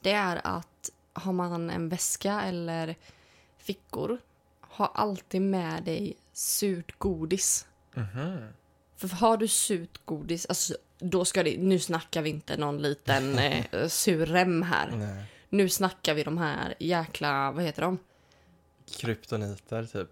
[0.00, 2.96] Det är att har man en väska eller
[3.58, 4.18] fickor,
[4.60, 7.66] ha alltid med dig surt godis.
[7.94, 8.48] Mhm.
[8.96, 13.38] För har du surt godis, alltså, då ska det, nu snackar vi inte någon liten
[13.38, 14.90] eh, sur rem här.
[14.96, 15.24] Nej.
[15.48, 17.98] Nu snackar vi de här jäkla, vad heter de?
[18.96, 20.08] Kryptoniter typ.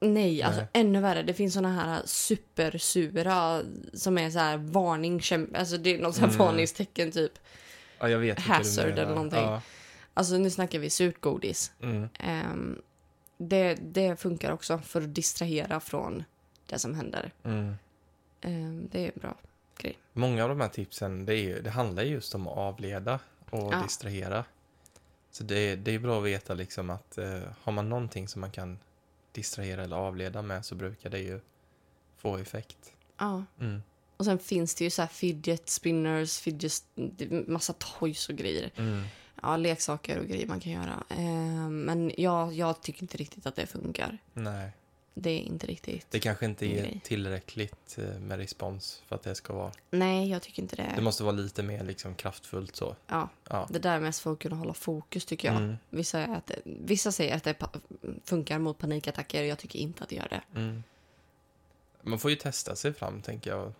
[0.00, 0.68] Nej, alltså Nej.
[0.72, 1.22] ännu värre.
[1.22, 3.62] Det finns såna här supersura
[3.92, 5.20] som är så här varning,
[5.54, 6.38] alltså det är något så här Mm.
[6.38, 7.32] varningstecken typ.
[7.98, 9.40] Ja, jag vet Hazard eller någonting.
[9.40, 9.62] Ja.
[10.14, 11.72] Alltså nu snackar vi surt godis.
[11.82, 12.08] Mm.
[12.18, 12.82] Ehm,
[13.38, 16.24] det, det funkar också för att distrahera från
[16.66, 17.32] det som händer.
[17.44, 17.74] Mm.
[18.40, 19.36] Ehm, det är bra.
[20.12, 23.72] Många av de här tipsen, det, är det handlar ju just om att avleda och
[23.72, 23.82] Ja.
[23.82, 24.44] distrahera.
[25.30, 28.50] Så det, det är bra att veta liksom att eh, har man någonting som man
[28.50, 28.78] kan
[29.32, 31.40] distrahera eller avleda med så brukar det ju
[32.16, 32.92] få effekt.
[33.18, 33.44] Ja.
[33.60, 33.82] Mm.
[34.16, 36.82] Och sen finns det ju så här fidget spinners, fidget,
[37.46, 38.70] massa toys och grejer.
[38.76, 39.02] Mm.
[39.42, 41.04] Ja, leksaker och grejer man kan göra.
[41.08, 44.18] Ehm, men jag, jag tycker inte riktigt att det funkar.
[44.32, 44.72] Nej,
[45.14, 46.06] Det är inte riktigt.
[46.10, 49.72] det kanske inte är tillräckligt eh, med respons för att det ska vara.
[49.90, 50.92] Nej, jag tycker inte det.
[50.96, 52.96] Det måste vara lite mer liksom kraftfullt så.
[53.06, 53.66] Ja, Ja.
[53.70, 55.56] det där är mest för att kunna hålla fokus tycker jag.
[55.56, 55.76] Mm.
[55.90, 57.54] Vissa, att det, vissa säger att det
[58.24, 59.42] funkar mot panikattacker.
[59.42, 60.42] Jag tycker inte att det gör det.
[60.60, 60.82] Mm.
[62.02, 63.72] Man får ju testa sig fram, tänker jag.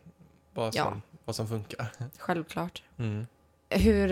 [0.55, 1.01] Vad som, Ja.
[1.25, 1.87] vad som funkar.
[2.19, 2.83] Självklart.
[2.99, 3.27] Mm.
[3.71, 4.09] Hur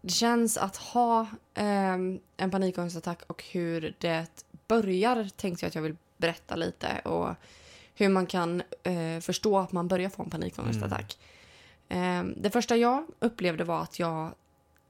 [0.00, 5.82] det känns att ha ehm, en panikångestattack och hur det börjar tänkte jag att jag
[5.82, 6.98] vill berätta lite.
[6.98, 7.34] Och
[7.94, 11.18] hur man kan eh, förstå att man börjar få en panikångestattack.
[11.88, 14.34] Ehm, det första jag upplevde var att jag...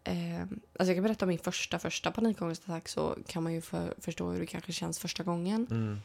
[0.05, 3.95] ehm, alltså jag kan berätta om min första, första panikångestattack så kan man ju för,
[3.99, 5.67] förstå hur det kanske känns första gången.
[5.71, 6.01] Mm.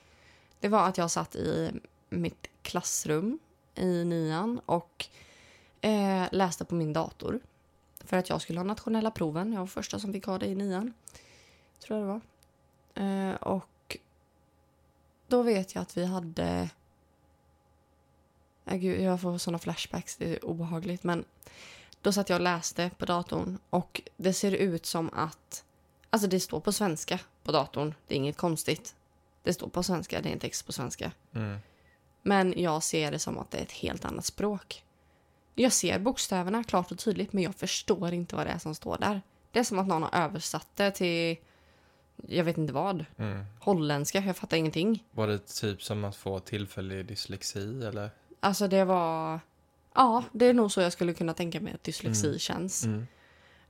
[0.59, 1.71] Det var att jag satt i
[2.09, 3.39] mitt klassrum
[3.75, 5.05] i nian och
[5.81, 7.39] eh, läste på min dator.
[8.05, 9.53] För att jag skulle ha nationella proven.
[9.53, 10.93] Jag var första som fick ha det i nian.
[11.79, 12.21] Tror jag det var.
[13.03, 13.69] Eh, och
[15.27, 16.69] då vet jag att vi hade...
[18.65, 21.03] Äh, gud, jag får såna flashbacks, det är obehagligt.
[21.03, 21.25] Men
[22.01, 25.63] då satt jag och läste på datorn och det ser ut som att...
[26.09, 27.93] Alltså det står på svenska på datorn.
[28.07, 28.95] Det är inget konstigt.
[29.43, 31.11] Det står på svenska, det är en text på svenska.
[31.33, 31.59] Mm.
[32.21, 34.83] Men jag ser det som att det är ett helt annat språk.
[35.55, 38.97] Jag ser bokstäverna klart och tydligt men jag förstår inte vad det är som står
[38.97, 39.21] där.
[39.51, 41.37] Det är som att någon har översatt det till,
[42.27, 43.45] jag vet inte vad, Mm.
[43.59, 45.03] holländska, jag fattar ingenting.
[45.11, 48.09] Var det typ som att få tillfällig dyslexi eller?
[48.39, 49.39] Alltså det var,
[49.95, 52.39] ja det är nog så jag skulle kunna tänka mig att dyslexi Mm.
[52.39, 52.83] känns.
[52.83, 53.07] Mm.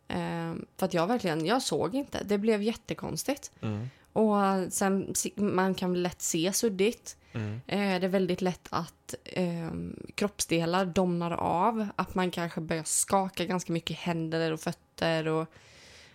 [0.07, 3.51] Ehm, för att jag verkligen, jag såg inte, det blev jättekonstigt.
[3.61, 3.89] Mm.
[4.13, 4.35] Och
[4.73, 7.17] sen, man kan lätt se suddigt.
[7.33, 7.53] Mm.
[7.67, 9.71] Eh, det är väldigt lätt att eh,
[10.15, 11.87] kroppsdelar domnar av.
[11.95, 15.27] Att man kanske börjar skaka ganska mycket i händer och fötter.
[15.27, 15.47] Och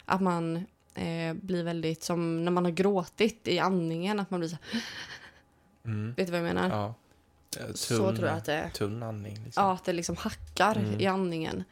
[0.04, 4.20] att man eh, blir väldigt som när man har gråtit i andningen.
[4.20, 4.56] Att man blir så
[5.84, 6.14] Mm.
[6.16, 6.68] Vet du vad jag menar?
[6.70, 6.94] Ja.
[7.60, 8.70] Eh, så tror jag att det är.
[8.70, 9.64] Tunn andning liksom.
[9.64, 11.00] Ja, att det liksom hackar Mm.
[11.00, 11.64] i andningen.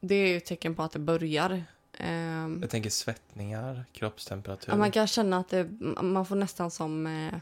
[0.00, 1.64] Det är ju ett tecken på att det börjar.
[1.98, 4.72] Ehm, Jag tänker svettningar, kroppstemperatur.
[4.72, 5.68] Ja, man kan känna att det,
[6.02, 7.34] man får nästan som eh,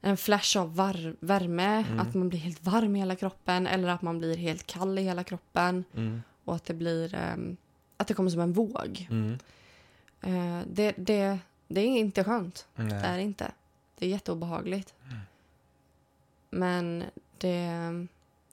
[0.00, 1.84] en flash av var, värme.
[1.88, 2.00] Mm.
[2.00, 5.02] Att man blir helt varm i hela kroppen eller att man blir helt kall i
[5.02, 5.84] hela kroppen.
[5.96, 6.22] Mm.
[6.44, 7.56] Och att det blir ehm,
[7.96, 9.06] att det kommer som en våg.
[9.10, 9.38] Mm.
[10.26, 12.66] Eh, det, det, det är inte skönt.
[12.76, 13.00] Det Nej.
[13.04, 13.52] är det inte.
[13.98, 14.94] Det är jätteobehagligt.
[15.08, 15.18] Mm.
[16.50, 17.04] Men
[17.38, 18.06] det...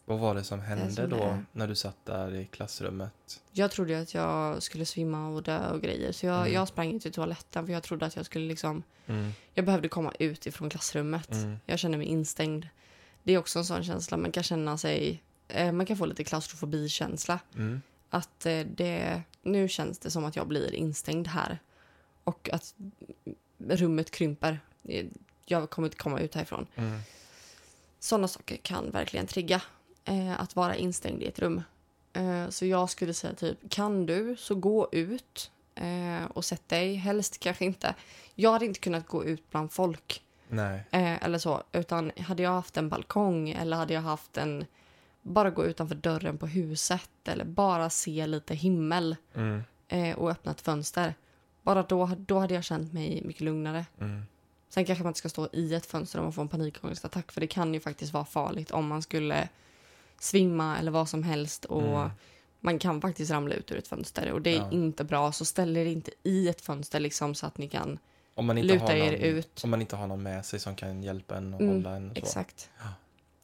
[0.06, 1.46] Vad var det som hände som det då är.
[1.52, 3.42] när du satt där i klassrummet?
[3.52, 6.12] Jag trodde att jag skulle svimma och dö och grejer.
[6.12, 6.54] Så jag, Mm.
[6.54, 8.84] jag sprang ut till toaletten för jag trodde att jag skulle liksom...
[9.08, 9.32] Mm.
[9.54, 11.32] Jag behövde komma ut ifrån klassrummet.
[11.32, 11.58] Mm.
[11.66, 12.68] Jag känner mig instängd.
[13.24, 14.18] Det är också en sån känsla.
[14.18, 15.22] Man kan känna sig...
[15.48, 17.40] Eh, man kan få lite klaustrofobi-känsla.
[17.56, 17.82] Mm.
[18.14, 19.22] Att eh, det...
[19.42, 21.60] Nu känns det som att jag blir instängd här.
[22.24, 22.76] Och att
[23.70, 24.60] rummet krymper.
[24.84, 25.06] Eh,
[25.46, 26.68] Jag kommer inte komma ut härifrån.
[26.76, 27.00] Mm.
[28.00, 29.62] Sådana saker kan verkligen trigga.
[30.06, 31.64] Eh, att vara instängd i ett rum.
[32.14, 36.96] Eh, så jag skulle säga typ, kan du så gå ut eh, och sätt dig.
[36.96, 37.96] Helst kanske inte.
[38.36, 40.24] Jag hade inte kunnat gå ut bland folk.
[40.92, 41.64] Eh, eller så.
[41.72, 44.66] Utan hade jag haft en balkong eller hade jag haft en...
[45.22, 49.64] Bara gå utanför dörren på huset eller bara se lite himmel Mm.
[49.88, 51.16] eh, och öppna ett fönster.
[51.62, 53.86] Bara då, då hade jag känt mig mycket lugnare.
[54.00, 54.22] Mm.
[54.70, 57.42] Sen kanske man inte ska stå i ett fönster om man får en panikångestattack för
[57.42, 59.50] det kan ju faktiskt vara farligt om man skulle
[60.20, 62.10] svimma eller vad som helst och Mm.
[62.60, 64.72] man kan faktiskt ramla ut ur ett fönster och det är Ja.
[64.72, 68.00] inte bra så ställ er inte i ett fönster liksom så att ni kan
[68.36, 69.62] Om man inte luta har er någon, ut.
[69.64, 72.10] Om man inte har någon med sig som kan hjälpa en och Mm, hålla en
[72.12, 72.22] och så.
[72.22, 72.70] Exakt.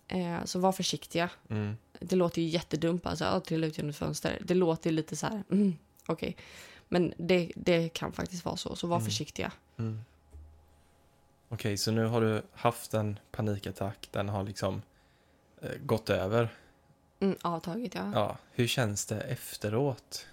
[0.08, 1.30] Eh, så var försiktiga.
[1.50, 1.78] Mm.
[2.00, 4.42] Det låter ju jättedumt, alltså att trilla ut genom ett fönster.
[4.46, 6.36] Det låter lite så här, mm, okej.
[6.88, 9.06] Men det, det kan faktiskt vara så, så var Mm.
[9.06, 9.52] försiktiga.
[9.78, 10.00] Mm.
[11.50, 14.08] Okej, så nu har du haft en panikattack.
[14.12, 14.82] Den har liksom
[15.62, 16.50] eh, gått över.
[17.20, 18.12] Mm, avtagit, ja.
[18.14, 20.26] Ja, hur känns det efteråt?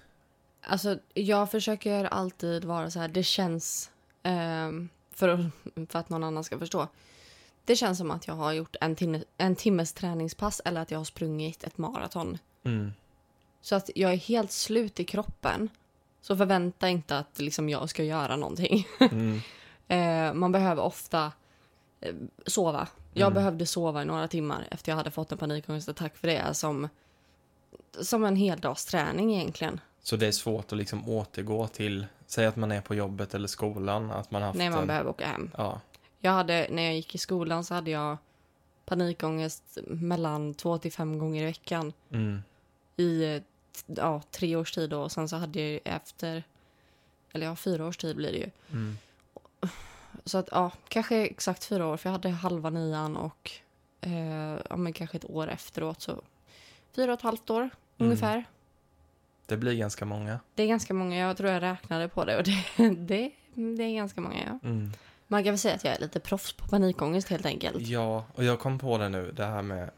[0.63, 3.91] Alltså, jag försöker alltid vara så här, det känns,
[4.23, 5.51] ehm, för,
[5.89, 6.89] för att någon annan ska förstå.
[7.65, 10.99] Det känns som att jag har gjort en, timme, en timmes träningspass eller att jag
[10.99, 12.39] har sprungit ett maraton.
[12.65, 12.93] Mm.
[13.61, 15.69] Så att jag är helt slut i kroppen.
[16.21, 18.87] Så förvänta inte att liksom, jag ska göra någonting.
[19.01, 19.41] Mm.
[19.89, 21.33] Eh, man behöver ofta
[22.01, 22.15] eh,
[22.47, 22.89] sova.
[23.13, 23.35] Jag Mm.
[23.35, 26.89] behövde sova i några timmar efter jag hade fått en panikångestattack för det är som,
[28.01, 29.81] som en heldagsträning egentligen.
[30.03, 33.49] Så det är svårt att liksom återgå till, säg att man är på jobbet eller
[33.49, 34.87] skolan, att man haft när man en...
[34.87, 35.51] behöver åka hem.
[35.57, 35.81] Ja,
[36.25, 38.17] Jag hade, när jag gick i skolan så hade jag
[38.85, 42.43] panikångest mellan två till fem gånger i veckan mm.
[42.97, 43.43] i eh,
[43.87, 45.01] ja, tre års tid då.
[45.01, 46.45] och sen så hade jag ju efter,
[47.33, 48.51] eller ja, fyra års tid blir det ju.
[48.73, 48.99] Mm.
[50.25, 53.51] Så att ja, kanske exakt fyra år för jag hade halva nian och
[54.01, 56.23] eh, ja, men kanske ett år efteråt så
[56.93, 58.45] fyra och ett halvt år ungefär.
[59.47, 60.41] Det blir ganska många.
[60.55, 63.95] Det är ganska många, jag tror jag räknade på det och det, det, det är
[63.95, 64.69] ganska många ja.
[64.69, 64.93] Mm.
[65.35, 67.87] Man kan väl säga att jag är lite proffs på panikångest helt enkelt.
[67.87, 69.91] Ja, och jag kom på det nu, det här med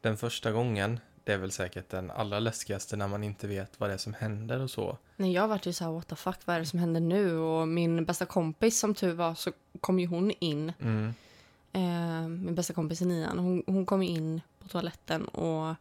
[0.00, 3.90] den första gången, det är väl säkert den allra läskigaste när man inte vet vad
[3.90, 4.98] det är som händer och så.
[5.16, 7.38] Nej, jag vart ju så här, what the fuck, vad är det som händer nu?
[7.38, 10.72] Och min bästa kompis, som tur var, så kom ju hon in.
[10.80, 11.14] Mm.
[11.72, 15.74] Eh, min bästa kompis i nian, hon, hon kom in på toaletten och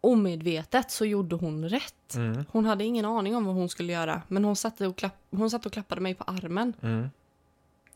[0.00, 2.14] omedvetet så gjorde hon rätt.
[2.14, 2.44] Mm.
[2.50, 5.50] Hon hade ingen aning om vad hon skulle göra, men hon satt och, klapp, hon
[5.50, 6.72] satt och klappade mig på armen.
[6.80, 7.08] Mm.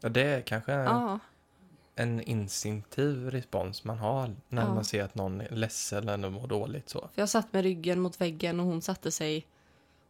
[0.00, 1.18] Ja, det är kanske Ja,
[1.94, 4.74] en instinktiv respons man har när Ja.
[4.74, 7.00] man ser att någon är ledsen eller mår dåligt så.
[7.00, 9.46] för jag satt med ryggen mot väggen och hon satte sig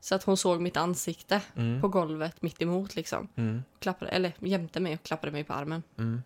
[0.00, 1.80] så att hon såg mitt ansikte Mm.
[1.80, 3.28] på golvet mitt emot liksom.
[3.36, 3.62] Mm.
[3.78, 5.82] Klappade, eller jämte mig och klappade mig på armen.
[5.98, 6.22] Mm.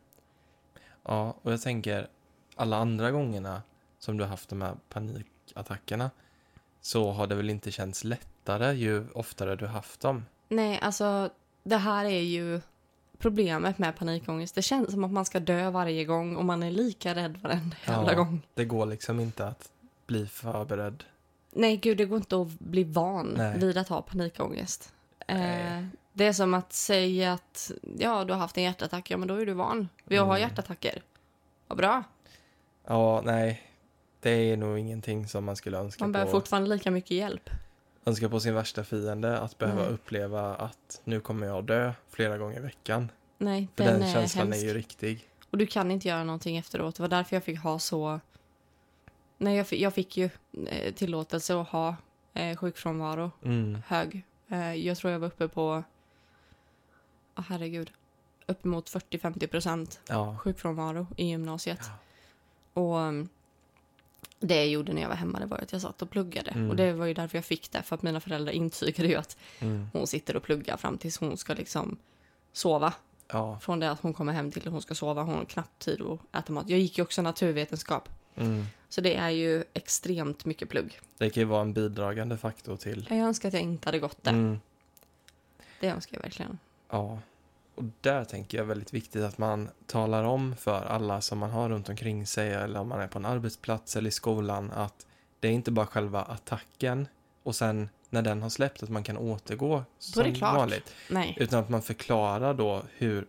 [1.02, 2.08] Ja, och jag tänker
[2.56, 3.62] alla andra gångerna
[3.98, 6.10] som du har haft de här panikattackerna
[6.80, 10.24] så har det väl inte känts lättare ju oftare du har haft dem.
[10.48, 11.30] Nej, alltså
[11.62, 12.60] det här är ju
[13.20, 14.54] problemet med panikångest.
[14.54, 17.76] Det känns som att man ska dö varje gång och man är lika rädd varenda
[17.86, 18.16] jävla Ja.
[18.18, 18.42] gång.
[18.54, 19.68] Det går liksom inte att
[20.06, 21.04] bli förberedd.
[21.52, 23.58] Nej, gud, det går inte att bli van Nej.
[23.58, 24.92] vid att ha panikångest.
[25.26, 29.28] Eh, det är som att säga att ja, du har haft en hjärtattack, ja men
[29.28, 30.48] då är du van vid att ha Mm.
[30.48, 31.02] hjärtattacker.
[31.68, 32.02] Vad bra.
[32.86, 33.62] Ja, nej.
[34.20, 36.12] Det är nog ingenting som man skulle önska Man på.
[36.12, 37.50] behöver fortfarande lika mycket hjälp.
[38.04, 39.90] Önska på sin värsta fiende att behöva Nej.
[39.92, 43.12] uppleva att nu kommer jag dö flera gånger i veckan.
[43.38, 44.62] Nej, För den, den, är känslan hemsk.
[44.62, 45.28] är ju riktig.
[45.50, 46.94] Och du kan inte göra någonting efteråt.
[46.96, 48.20] Det var därför jag fick ha så...
[49.38, 50.30] Nej, jag fick, jag fick ju
[50.68, 51.96] eh, tillåtelse att ha
[52.34, 53.82] eh, sjukfrånvaro Mm.
[53.86, 54.24] hög.
[54.48, 55.84] Eh, jag tror jag var uppe på...
[57.36, 57.90] Oh, herregud.
[58.46, 60.36] Uppemot 40-50 procent Ja.
[60.38, 61.80] sjukfrånvaro i gymnasiet.
[62.74, 62.80] Ja.
[62.82, 63.28] Och um,
[64.40, 66.50] det jag gjorde när jag var hemma det var att jag satt och pluggade.
[66.50, 66.70] Mm.
[66.70, 67.82] Och det var ju därför jag fick det.
[67.82, 69.88] För att mina föräldrar intygade ju att Mm.
[69.92, 71.96] hon sitter och pluggar fram tills hon ska liksom
[72.52, 72.92] sova.
[73.28, 73.58] Ja.
[73.58, 75.22] Från det att hon kommer hem till att hon ska sova.
[75.22, 76.68] Hon har knappt tid att äta mat.
[76.68, 78.08] Jag gick ju också naturvetenskap.
[78.36, 78.64] Mm.
[78.88, 80.98] Så det är ju extremt mycket plugg.
[81.18, 83.06] Det kan ju vara en bidragande faktor till.
[83.10, 84.32] Jag önskar att jag inte hade gått där.
[84.32, 84.60] Mm.
[85.80, 86.58] Det önskar jag verkligen.
[86.90, 87.18] Ja.
[87.80, 91.68] Och där tänker jag väldigt viktigt att man talar om för alla som man har
[91.68, 95.06] runt omkring sig eller om man är på en arbetsplats eller i skolan att
[95.40, 97.08] det är inte bara själva attacken
[97.42, 100.56] och sen när den har släppt att man kan återgå som det klart.
[100.56, 100.94] vanligt.
[101.10, 101.36] Nej.
[101.40, 103.26] Utan att man förklarar då hur,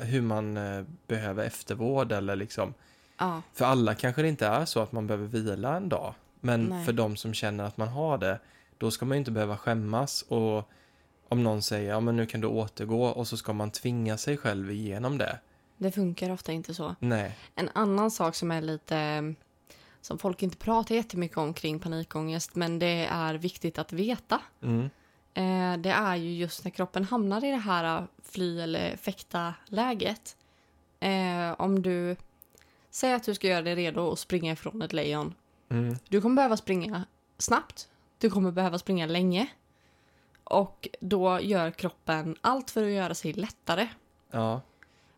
[0.00, 2.74] hur man eh, behöver eftervård eller liksom
[3.18, 3.42] Ja.
[3.52, 6.14] För alla kanske det inte är så att man behöver vila en dag.
[6.40, 6.84] Men Nej.
[6.84, 8.38] för de som känner att man har det,
[8.78, 10.22] då ska man ju inte behöva skämmas.
[10.22, 10.70] Och
[11.28, 14.36] om någon säger, ja men nu kan du återgå och så ska man tvinga sig
[14.36, 15.38] själv igenom det.
[15.76, 16.94] Det funkar ofta inte så.
[16.98, 17.38] Nej.
[17.54, 19.34] En annan sak som är lite
[20.00, 24.40] som folk inte pratar jättemycket om kring panikångest men det är viktigt att veta.
[24.62, 24.90] Mm.
[25.34, 30.36] Eh, det är ju just när kroppen hamnar i det här fly eller fäkta läget.
[31.00, 32.16] Eh, om du
[32.90, 35.34] säger att du ska göra dig redo att springa ifrån ett lejon.
[35.68, 35.96] Mm.
[36.08, 37.04] Du kommer behöva springa
[37.38, 37.88] snabbt.
[38.18, 39.48] Du kommer behöva springa länge.
[40.50, 43.88] Och då gör kroppen allt för att göra sig lättare.
[44.30, 44.60] Ja,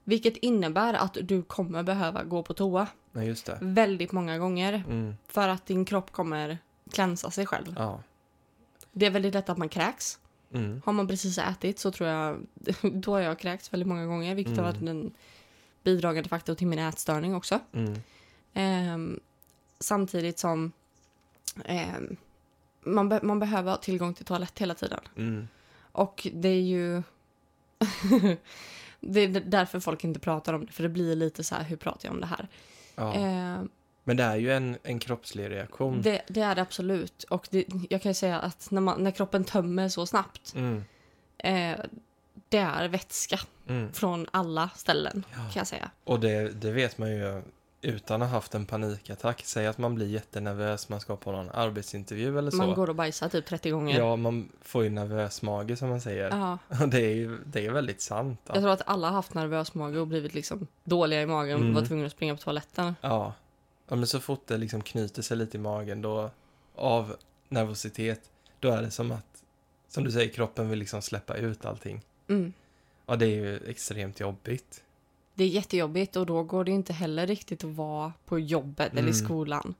[0.04, 3.58] Vilket innebär att du kommer behöva gå på toa nej, just det.
[3.60, 4.72] väldigt många gånger.
[4.88, 5.14] Mm.
[5.28, 6.58] För att din kropp kommer
[6.92, 7.74] klänsa sig själv.
[7.78, 8.02] Ja.
[8.92, 10.18] Det är väldigt lätt att man kräks.
[10.54, 10.82] Mm.
[10.84, 12.40] Har man precis ätit så tror jag,
[12.92, 14.34] då har jag kräkts väldigt många gånger.
[14.34, 14.74] Vilket har Mm.
[14.74, 15.12] varit en
[15.82, 17.58] bidragande faktor till min ätstörning också.
[17.72, 17.94] Mm.
[18.54, 19.20] Ehm,
[19.78, 20.72] samtidigt som
[21.64, 22.16] ehm,
[22.80, 25.00] man, be- man behöver ha tillgång till toalett hela tiden.
[25.16, 25.48] Mm.
[25.92, 27.02] Och det är ju...
[29.00, 30.72] det är därför folk inte pratar om det.
[30.72, 32.48] För det blir lite så här, hur pratar jag om det här?
[32.94, 33.12] Ja.
[33.14, 33.68] Men
[34.04, 36.02] Men det är ju en, en kroppslig reaktion.
[36.02, 37.22] Det, det är det absolut.
[37.22, 40.84] Och det, jag kan ju säga att när, man, när kroppen tömmer så snabbt, Mm,
[41.38, 41.80] eh,
[42.48, 43.38] det är vätska
[43.68, 43.92] mm.
[43.92, 45.36] från alla ställen, Ja.
[45.36, 45.90] kan jag säga.
[46.04, 47.42] Och det, det vet man ju
[47.82, 49.42] utan att ha haft en panikattack.
[49.46, 52.56] Säg att man blir jättenervös, man ska på någon arbetsintervju eller så.
[52.56, 53.98] Man går och bajsar typ 30 gånger.
[53.98, 56.30] Ja, man får ju nervös mage som man säger.
[56.30, 56.58] Ja.
[56.86, 58.40] Det är ju det är väldigt sant.
[58.46, 58.60] Jag Ja.
[58.60, 61.74] tror att alla har haft nervös mage och blivit liksom dåliga i magen och Mm.
[61.74, 62.94] varit tvungna att springa på toaletten.
[63.00, 63.32] ja.
[63.88, 66.30] Ja, men så fort det liksom knyter sig lite i magen då,
[66.74, 67.16] av
[67.48, 68.20] nervositet,
[68.60, 69.42] då är det som att,
[69.88, 72.00] som du säger, kroppen vill liksom släppa ut allting.
[72.28, 72.52] Mm.
[73.06, 74.82] Ja, det är ju extremt jobbigt.
[75.40, 78.98] Det är jättejobbigt och då går det inte heller riktigt att vara på jobbet eller
[79.02, 79.14] i Mm.
[79.14, 79.74] skolan.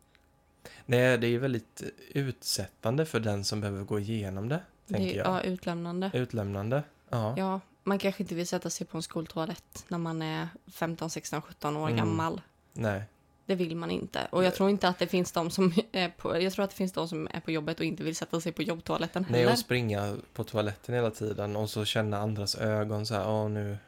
[0.87, 5.13] Nej, det är ju väldigt utsättande för den som behöver gå igenom det, tänker Det,
[5.15, 5.27] jag.
[5.27, 6.11] ja, utlämnande.
[6.15, 6.83] Utlämnande.
[7.09, 7.35] Ja.
[7.39, 11.43] Ja, man kanske inte vill sätta sig på en skoltoalett när man är 15, 16,
[11.43, 11.97] 17 år Mm.
[11.99, 12.41] gammal.
[12.73, 13.03] Nej.
[13.47, 14.21] Det vill man inte.
[14.31, 16.77] Och jag tror inte att det finns de som är på, jag tror att det
[16.77, 19.53] finns de som är på jobbet och inte vill sätta sig på jobbtoaletten Nej, heller.
[19.53, 23.79] och springa på toaletten hela tiden och så känna andras ögon så här, åh nu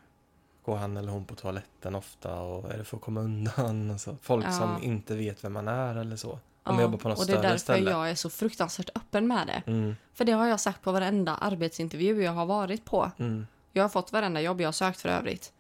[0.64, 3.90] går han eller hon på toaletten ofta och är det för att komma undan?
[3.90, 4.16] Och så.
[4.22, 4.53] Folk Ja.
[4.53, 6.31] som inte vet vem man är eller så.
[6.64, 7.90] Om Ja, jobbar på något och det är därför ställe.
[7.90, 9.62] jag är så fruktansvärt öppen med det.
[9.70, 13.11] Mm, För det har jag sagt på varenda arbetsintervju jag har varit på.
[13.18, 15.53] mm, Jag har fått varenda jobb jag har sökt för övrigt.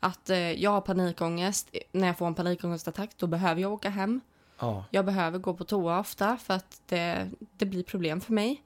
[0.00, 1.74] Att eh, jag har panikångest.
[1.92, 4.20] När jag får en panikångestattack då behöver jag åka hem.
[4.60, 8.62] ja, Jag behöver gå på toa ofta för att det, det blir problem för mig.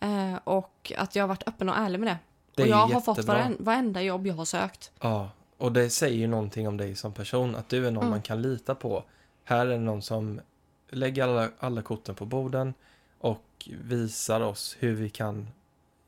[0.00, 2.18] Eh, och att jag har varit öppen och ärlig med det.
[2.56, 3.38] Det och jag har fått jättebra.
[3.38, 4.90] varen, varenda jobb jag har sökt.
[5.00, 8.10] Ja, och det säger ju någonting om dig som person, att du är någon Mm.
[8.10, 9.04] man kan lita på.
[9.44, 10.40] Här är någon som
[10.90, 12.74] lägger alla, alla korten på borden
[13.18, 15.48] och visar oss hur vi kan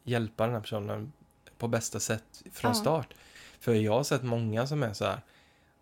[0.05, 1.13] hjälpa den här personen
[1.59, 2.75] på bästa sätt från Ja.
[2.75, 3.15] start.
[3.61, 5.21] För jag har sett många som är så här,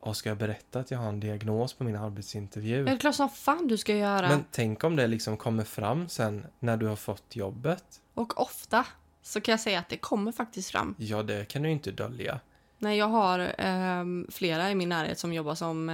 [0.00, 2.84] "Åh, ska jag berätta att jag har en diagnos på min arbetsintervju?
[2.84, 4.28] Det är klart som fan du ska göra.
[4.28, 7.84] Men tänk om det liksom kommer fram sen när du har fått jobbet.
[8.14, 8.86] Och ofta
[9.26, 10.94] så kan jag säga att det kommer faktiskt fram.
[10.98, 12.40] Ja, det kan du inte dölja.
[12.78, 15.88] När jag har ehm, flera i min närhet som jobbar som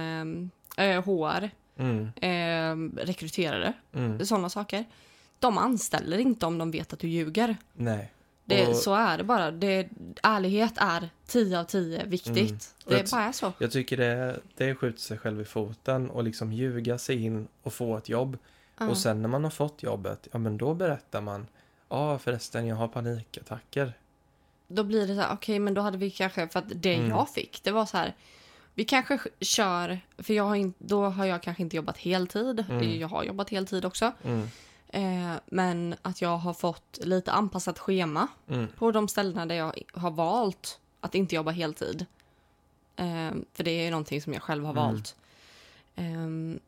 [0.77, 4.85] eh, HR, Mm, ehm, rekryterare, mm, sådana saker.
[5.39, 7.57] De anställer inte om de vet att du ljuger.
[7.73, 8.11] nej.
[8.45, 9.51] Det, Och- Så är det bara.
[9.51, 9.89] Det,
[10.23, 12.35] ärlighet är 10 av 10 viktigt.
[12.37, 12.57] Mm.
[12.85, 13.53] Det jag- bara är så.
[13.57, 17.73] Jag tycker det, det skjuter sig själv i foten och liksom ljuga sig in och
[17.73, 18.37] få ett jobb.
[18.79, 18.89] Ja.
[18.89, 21.47] Och sen när man har fått jobbet, ja men då berättar man.
[21.93, 23.93] Ja förresten, jag har panikattacker.
[24.67, 27.09] Då blir det så här, okej men då hade vi kanske, för att det Mm.
[27.09, 28.15] jag fick, det var så här.
[28.73, 32.65] Vi kanske sk- kör, för jag har in, då har jag kanske inte jobbat heltid.
[32.69, 32.99] Mm.
[32.99, 34.11] Jag har jobbat heltid också.
[34.23, 34.47] Mm,
[34.87, 39.73] Eh, men att jag har fått lite anpassat schema mm, på de ställena där jag
[39.93, 42.05] har valt att inte jobba heltid.
[42.95, 44.83] Eh, för det är ju någonting som jag själv har Mm.
[44.83, 45.15] valt.
[45.95, 46.59] Eh,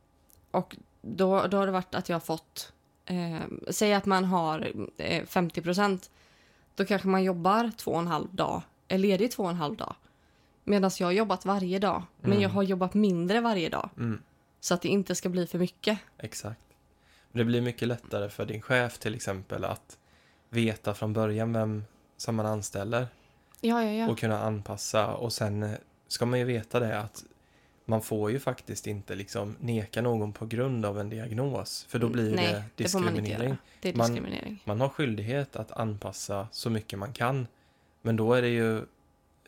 [0.52, 2.74] och då, då har det varit att jag har fått,
[3.06, 3.40] eh,
[3.70, 6.10] säg att man har eh, 50 procent,
[6.76, 9.76] då kanske man jobbar två och en halv dag, är ledig två och en halv
[9.76, 9.96] dag.
[10.64, 12.42] Medan jag har jobbat varje dag, men Mm.
[12.44, 13.90] jag har jobbat mindre varje dag.
[13.98, 14.22] mm,
[14.60, 16.00] Så att det inte ska bli för mycket.
[16.18, 16.60] exakt.
[17.32, 19.98] Det blir mycket lättare för din chef till exempel att
[20.50, 21.84] veta från början vem
[22.18, 23.08] som man anställer
[23.62, 24.10] Ja, ja, ja.
[24.10, 25.72] och kunna anpassa och sen eh,
[26.08, 27.24] ska man ju veta det att
[27.86, 32.10] man får ju faktiskt inte liksom neka någon på grund av en diagnos för då
[32.10, 33.48] blir Mm, Nej, det det man diskriminering.
[33.50, 33.58] göra.
[33.82, 34.60] Det är Man- diskriminering.
[34.66, 37.48] Man har skyldighet att anpassa så mycket man kan.
[38.02, 38.82] Men då är det ju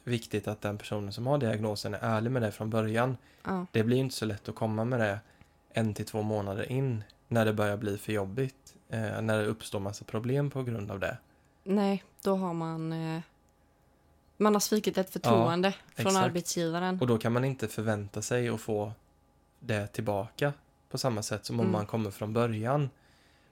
[0.04, 3.18] viktigt att den personen som har diagnosen är ärlig med det från början.
[3.44, 3.66] Ja.
[3.72, 5.20] Det blir inte så lätt att komma med det
[5.74, 8.76] en till två månader in när det börjar bli för jobbigt.
[8.90, 11.18] Eh, när det uppstår massa problem på grund av det.
[11.64, 12.94] Nej, då har man...
[12.94, 13.22] Eh,
[14.38, 16.26] man har svikit ett förtroende från exakt.
[16.26, 17.00] arbetsgivaren.
[17.02, 18.92] Och då kan man inte förvänta sig att få
[19.60, 20.54] det tillbaka
[20.90, 21.72] på samma sätt som om Mm.
[21.72, 22.90] man kommer från början.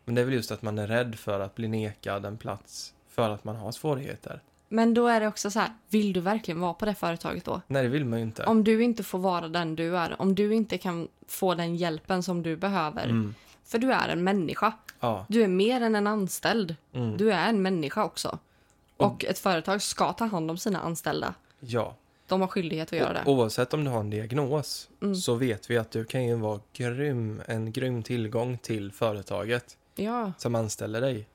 [0.06, 2.94] Men det är väl just att man är rädd för att bli nekad en plats
[3.10, 4.42] för att man har svårigheter.
[4.70, 7.62] Men då är det också så här, vill du verkligen vara på det företaget då?
[7.68, 8.44] Nej, det vill man ju inte.
[8.44, 12.24] Om du inte får vara den du är, om du inte kan få den hjälpen
[12.24, 13.04] som du behöver.
[13.04, 13.36] Mm.
[13.64, 14.74] För du är en människa.
[15.00, 15.26] Ja.
[15.30, 16.76] Du är mer än en anställd.
[16.94, 17.18] Mm.
[17.18, 18.40] Du är en människa också.
[18.98, 21.34] Och- Och ett företag ska ta hand om sina anställda.
[21.60, 21.96] Ja.
[22.28, 23.24] De har skyldighet att göra det.
[23.26, 25.16] Oavsett om du har en diagnos Mm.
[25.16, 30.32] så vet vi att du kan ju vara grym, en grym tillgång till företaget Ja.
[30.38, 31.28] som anställer dig.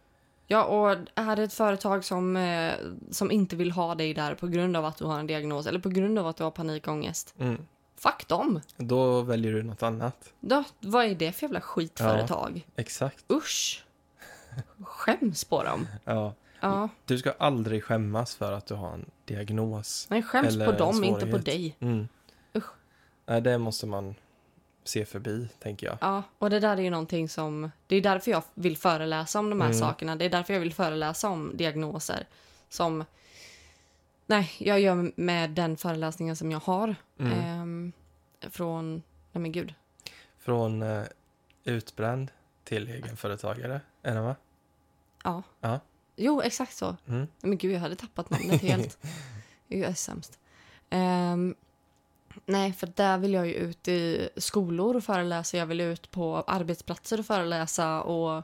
[0.46, 2.72] Ja, och är det ett företag som, eh,
[3.10, 5.78] som inte vill ha dig där på grund av att du har en diagnos eller
[5.80, 7.66] på grund av att du har panikångest, Mm.
[7.98, 8.60] fuck dem!
[8.76, 10.32] Då väljer du något annat.
[10.40, 12.66] Då, vad är det för jävla skitföretag?
[12.76, 13.24] Exakt.
[13.32, 13.84] Usch!
[14.84, 15.86] Skäms på dem.
[16.04, 16.34] Ja.
[16.60, 20.06] Ja, Du ska aldrig skämmas för att du har en diagnos.
[20.10, 21.76] nej skäms Eller på dem, inte på dig.
[21.80, 22.08] Mm.
[22.54, 22.64] Usch.
[23.26, 24.14] Nej, det måste man
[24.84, 25.98] se förbi, tänker jag.
[26.00, 27.70] Ja, och det där är ju någonting som...
[27.86, 29.78] Det är därför jag vill föreläsa om de här Mm.
[29.78, 30.16] sakerna.
[30.16, 32.26] Det är därför jag vill föreläsa om diagnoser.
[32.68, 33.04] Som...
[34.26, 36.94] Nej, jag gör med den föreläsningen som jag har.
[37.18, 37.32] Mm.
[37.32, 37.92] Ehm,
[38.40, 39.02] från...
[39.32, 39.74] Nej men gud.
[40.38, 41.02] Från eh,
[41.64, 42.30] utbränd
[42.64, 44.36] till egenföretagare, är det va?
[45.24, 45.42] Ja.
[45.60, 45.80] Ja.
[46.16, 46.96] Jo, exakt så.
[47.08, 47.26] Mm.
[47.40, 48.98] Men gud, jag hade tappat namnet helt.
[49.68, 50.38] jag är sämst.
[50.90, 51.54] Ehm,
[52.46, 55.56] nej, för där vill jag ju ut i skolor och föreläsa.
[55.56, 58.02] Jag vill ut på arbetsplatser och föreläsa.
[58.02, 58.42] Och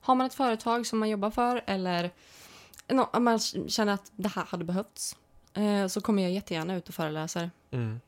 [0.00, 2.10] har man ett företag som man jobbar för eller
[3.12, 5.16] om man känner att det här hade behövts
[5.54, 7.50] eh, så kommer jag jättegärna ut och föreläser.
[7.70, 8.00] Mm.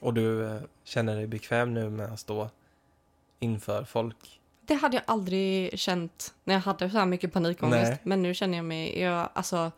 [0.00, 2.50] Och du eh, känner dig bekväm nu med att stå
[3.38, 4.37] inför folk?
[4.68, 7.90] Det hade jag aldrig känt när jag hade så här mycket panikångest.
[7.90, 7.98] Nej.
[8.02, 9.00] Men nu känner jag mig...
[9.00, 9.72] Jag, alltså,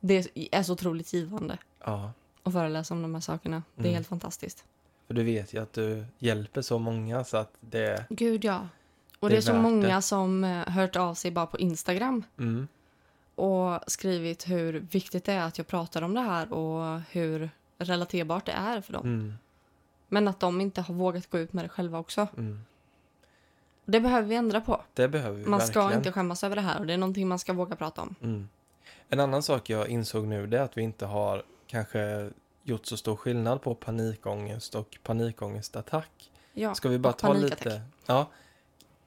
[0.00, 2.12] det är så otroligt givande Ja.
[2.42, 3.62] att föreläsa om de här sakerna.
[3.74, 3.94] Det är Mm.
[3.94, 4.64] helt fantastiskt.
[5.06, 8.04] För du vet ju att du hjälper så många så att det...
[8.10, 8.68] Gud, ja.
[9.20, 10.02] Och Det det är så många det.
[10.02, 12.68] som eh, hört av sig bara på Instagram Mm.
[13.34, 18.46] och skrivit hur viktigt det är att jag pratar om det här och hur relaterbart
[18.46, 19.02] det är för dem.
[19.06, 19.34] Mm.
[20.08, 22.28] Men att de inte har vågat gå ut med det själva också.
[22.36, 22.60] Mm.
[23.90, 24.82] Det behöver vi ändra på.
[24.94, 26.00] Det behöver vi Man ska verkligen.
[26.00, 28.14] inte skämmas över det här och det är någonting man ska våga prata om.
[28.22, 28.48] Mm.
[29.08, 32.30] En annan sak jag insåg nu det är att vi inte har kanske
[32.62, 36.30] gjort så stor skillnad på panikångest och panikångestattack.
[36.52, 37.64] Ja, Ska vi bara ta panikattack.
[37.64, 37.82] lite...
[38.06, 38.26] Ja,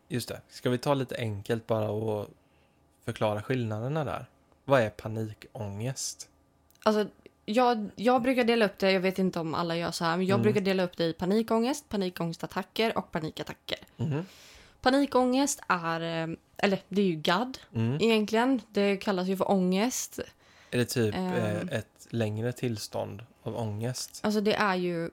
[0.08, 0.42] just det.
[0.50, 2.28] Ska vi ta lite enkelt bara och
[3.06, 4.26] förklara skillnaderna där?
[4.66, 6.30] Vad är panikångest?
[6.84, 7.06] Alltså,
[7.46, 10.26] jag, jag brukar dela upp det, jag vet inte om alla gör så här, men
[10.26, 10.44] jag Mm.
[10.44, 13.78] brukar dela upp det i panikångest, panikångestattacker och panikattacker.
[13.98, 14.26] Mhm.
[14.84, 17.98] Panikångest är, eh, eller det är ju GAD Mm.
[18.02, 18.62] egentligen.
[18.70, 20.20] Det kallas ju för ångest.
[20.72, 21.34] Är det typ Ehm.
[21.34, 24.20] eh, ett längre tillstånd av ångest?
[24.24, 25.10] Alltså det är ju,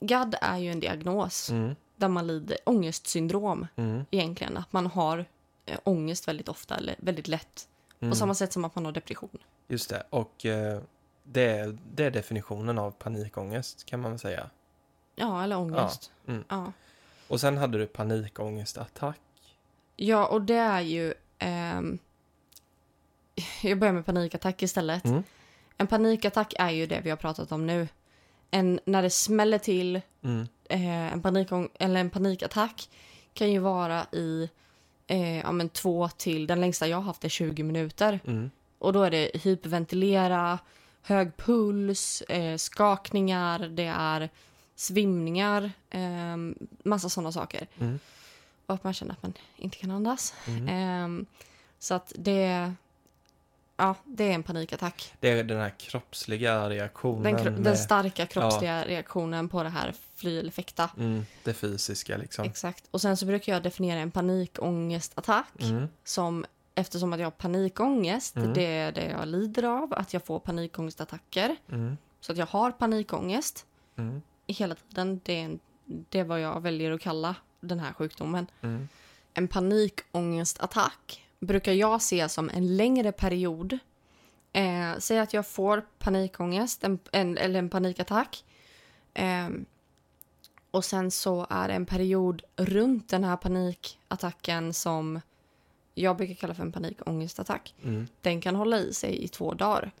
[0.00, 1.74] GAD är ju en diagnos Mm.
[1.96, 4.04] där man lider ångestsyndrom Mm.
[4.10, 4.56] egentligen.
[4.56, 5.24] Att man har
[5.66, 7.68] eh, ångest väldigt ofta eller väldigt lätt.
[8.00, 8.10] Mm.
[8.10, 9.38] På samma sätt som att man har depression.
[9.68, 10.06] Just det.
[10.10, 10.80] Och eh,
[11.24, 14.50] det, är, det är definitionen av panikångest kan man väl säga.
[15.16, 16.12] Ja, eller ångest.
[16.26, 16.44] Ja, mm.
[16.48, 16.72] Ja.
[17.32, 19.20] Och sen hade du panikångestattack.
[19.96, 21.14] Ja, och det är ju...
[21.38, 21.98] ehm,
[23.62, 25.04] jag börjar med panikattack istället.
[25.04, 25.22] Mm.
[25.76, 27.88] En panikattack är ju det vi har pratat om nu.
[28.50, 30.46] En, när det smäller till, Mm.
[30.68, 32.88] eh, en, panikång, eller en panikattack
[33.34, 34.50] kan ju vara i
[35.06, 38.20] eh, ja, men två till, den längsta jag har haft är 20 minuter.
[38.26, 38.50] Mm.
[38.78, 40.58] Och då är det hyperventilera,
[41.02, 44.30] hög puls, eh, skakningar, det är
[44.82, 46.36] svimningar, eh,
[46.84, 47.66] massa sådana saker.
[47.80, 47.98] Mm.
[48.66, 50.34] Och att man känner att man inte kan andas.
[50.46, 50.68] Mm.
[50.68, 51.26] Ehm,
[51.78, 52.72] så att det,
[53.76, 55.12] ja, det är en panikattack.
[55.20, 57.22] Det är den här kroppsliga reaktionen.
[57.22, 60.90] Den, kro- med, den starka kroppsliga reaktionen på det här fly eller fäkta.
[60.98, 62.44] mm, det fysiska liksom.
[62.44, 62.84] Exakt.
[62.90, 65.88] Och sen så brukar jag definiera en panikångestattack Mm.
[66.04, 68.52] som eftersom att jag har panikångest, Mm.
[68.54, 71.56] det är det jag lider av, att jag får panikångestattacker.
[71.72, 71.96] Mm.
[72.20, 73.66] Så att jag har panikångest
[73.96, 74.22] Mm.
[74.52, 75.20] Hela tiden.
[75.24, 78.46] Det är, en, det är vad jag väljer att kalla den här sjukdomen.
[78.60, 78.88] Mm.
[79.34, 83.78] En panikångestattack brukar jag se som en längre period.
[84.52, 88.44] Eh, säg att jag får panikångest en, en, eller en panikattack.
[89.14, 89.48] Eh,
[90.70, 95.20] och sen så är det en period runt den här panikattacken som
[95.94, 97.74] jag brukar kalla för en panikångestattack.
[97.84, 98.06] Mm.
[98.20, 99.92] Den kan hålla i sig i två dagar.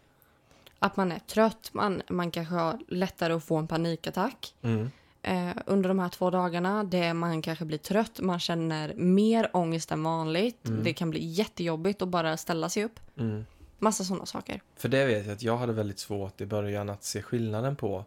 [0.82, 4.90] Att man är trött, man, man kanske har lättare att få en panikattack Mm.
[5.22, 6.84] eh, under de här två dagarna.
[6.84, 10.68] Det man kanske blir trött, man känner mer ångest än vanligt.
[10.68, 10.84] Mm.
[10.84, 13.00] Det kan bli jättejobbigt att bara ställa sig upp.
[13.18, 13.46] Mm.
[13.78, 14.62] Massa sådana saker.
[14.76, 18.04] För det vet jag att jag hade väldigt svårt i början att se skillnaden på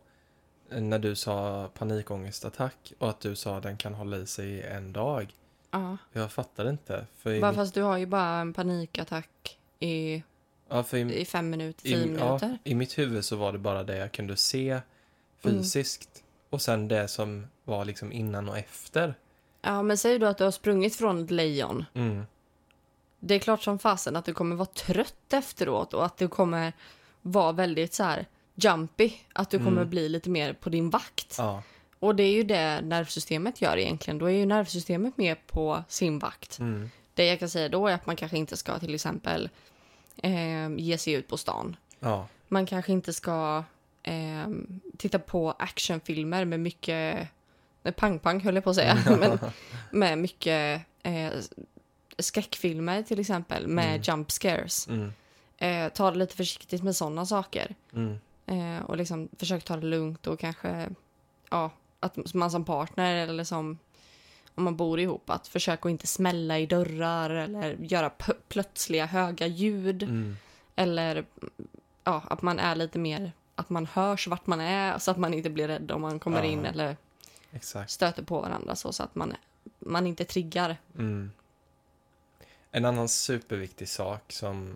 [0.71, 4.49] eh, när du sa panikångestattack och att du sa att den kan hålla i sig
[4.49, 5.33] i en dag.
[5.71, 5.97] Ja.
[6.13, 7.05] Jag fattade inte.
[7.17, 10.23] För Bara mitt, fast du har ju bara en panikattack i,
[10.69, 12.57] ja, i, i fem minuter, tio i, ja, minuter.
[12.63, 14.79] I mitt huvud så var det bara det jag kunde se
[15.43, 16.23] fysiskt.
[16.49, 19.15] Och sen det som var liksom innan och efter.
[19.61, 21.85] Ja, men säg då att du har sprungit från ett lejon.
[21.93, 22.25] Mm.
[23.19, 26.73] Det är klart som fasen att du kommer vara trött efteråt och att du kommer
[27.21, 29.11] vara väldigt så här jumpy.
[29.33, 29.89] Att du kommer Mm.
[29.89, 31.35] bli lite mer på din vakt.
[31.37, 31.63] Ja.
[31.99, 34.17] Och det är ju det nervsystemet gör egentligen.
[34.17, 36.59] Då är ju nervsystemet med på sin vakt.
[36.59, 36.89] Mm.
[37.13, 39.49] Det jag kan säga då är att man kanske inte ska till exempel
[40.23, 41.75] eh, ge sig ut på stan.
[41.99, 42.27] Ja.
[42.47, 43.63] Man kanske inte ska
[44.03, 44.47] eh,
[44.97, 47.27] titta på actionfilmer med mycket
[47.95, 48.97] pang-pang höll jag på att säga.
[49.19, 49.39] Men
[49.91, 51.31] med mycket eh,
[52.17, 54.01] skräckfilmer till exempel med Mm.
[54.01, 54.87] jump scares.
[54.87, 55.13] Mm.
[55.57, 57.75] Eh, ta det lite försiktigt med sådana saker.
[57.93, 58.17] Mm.
[58.45, 60.89] Eh, och liksom försök ta det lugnt och kanske
[61.49, 63.77] ja, att man som partner eller som
[64.55, 68.09] om man bor ihop att försöka att inte smälla i dörrar eller göra
[68.47, 70.37] plötsliga höga ljud Mm.
[70.75, 71.25] eller
[72.03, 75.33] ja, att man är lite mer att man hörs vart man är så att man
[75.33, 76.49] inte blir rädd om man kommer Ja.
[76.49, 76.97] in eller
[77.51, 77.91] Exakt.
[77.91, 79.33] stöter på varandra så, så att man,
[79.79, 80.77] man inte triggar.
[80.97, 81.31] Mm.
[82.71, 84.75] En annan superviktig sak som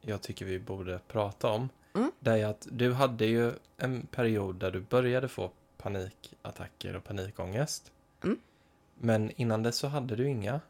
[0.00, 1.68] jag tycker vi borde prata om.
[1.94, 2.12] Mm.
[2.18, 7.92] Det är att du hade ju en period där du började få panikattacker och panikångest.
[8.24, 8.38] Mm.
[8.98, 10.60] Men innan dess så hade du inga.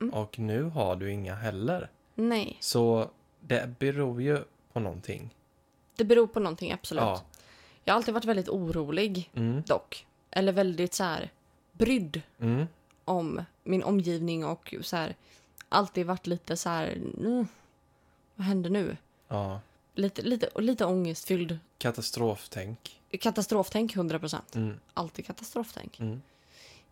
[0.00, 0.14] Mm.
[0.14, 1.90] Och nu har du inga heller.
[2.14, 3.10] Nej, Så
[3.40, 4.38] det beror ju
[4.72, 5.34] på någonting.
[5.96, 7.02] det beror på någonting absolut.
[7.02, 7.22] Ja.
[7.84, 9.62] Jag har alltid varit väldigt orolig Mm.
[9.66, 10.06] dock.
[10.30, 11.30] Eller väldigt så här
[11.72, 12.66] brydd Mm.
[13.04, 15.14] om min omgivning och så här
[15.68, 16.86] alltid varit lite så här
[17.18, 17.46] mm,
[18.34, 18.96] vad händer nu?
[19.28, 19.60] Ja.
[19.94, 21.58] Lite, lite, lite ångestfylld.
[21.78, 23.00] Katastroftänk.
[23.20, 24.56] Katastroftänk 100%.
[24.56, 24.80] Mm.
[24.94, 26.00] Alltid katastroftänk.
[26.00, 26.22] Mm.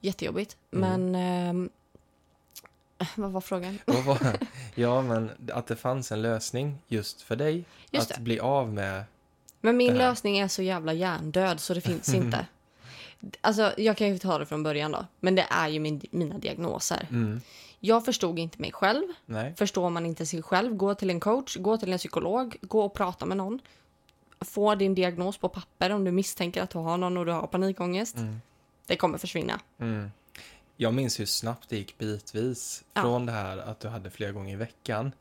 [0.05, 0.57] Jättejobbigt.
[0.73, 1.11] Mm.
[1.11, 1.71] Men ehm,
[3.17, 3.79] vad var frågan?
[4.75, 7.65] Ja, men att det fanns en lösning just för dig.
[7.91, 8.23] Just att det.
[8.23, 9.05] bli av med...
[9.61, 12.47] Men min lösning är så jävla hjärndöd så det finns inte.
[13.41, 15.07] Alltså, jag kan ju ta det från början då.
[15.21, 17.07] Men det är ju min, mina diagnoser.
[17.11, 17.41] Mm.
[17.81, 19.05] Jag förstod inte mig själv.
[19.27, 19.55] Nej.
[19.57, 22.95] Förstår man inte sig själv, gå till en coach, gå till en psykolog, gå och
[22.95, 23.61] prata med någon.
[24.41, 27.47] Få din diagnos på papper om du misstänker att du har någon och du har
[27.47, 28.17] panikångest.
[28.17, 28.41] Mm.
[28.87, 29.61] Det kommer försvinna.
[29.79, 30.11] Mm.
[30.77, 32.85] Jag minns hur snabbt det gick bitvis.
[32.95, 33.03] Ja.
[33.03, 35.13] Från det här att du hade flera gånger i veckan.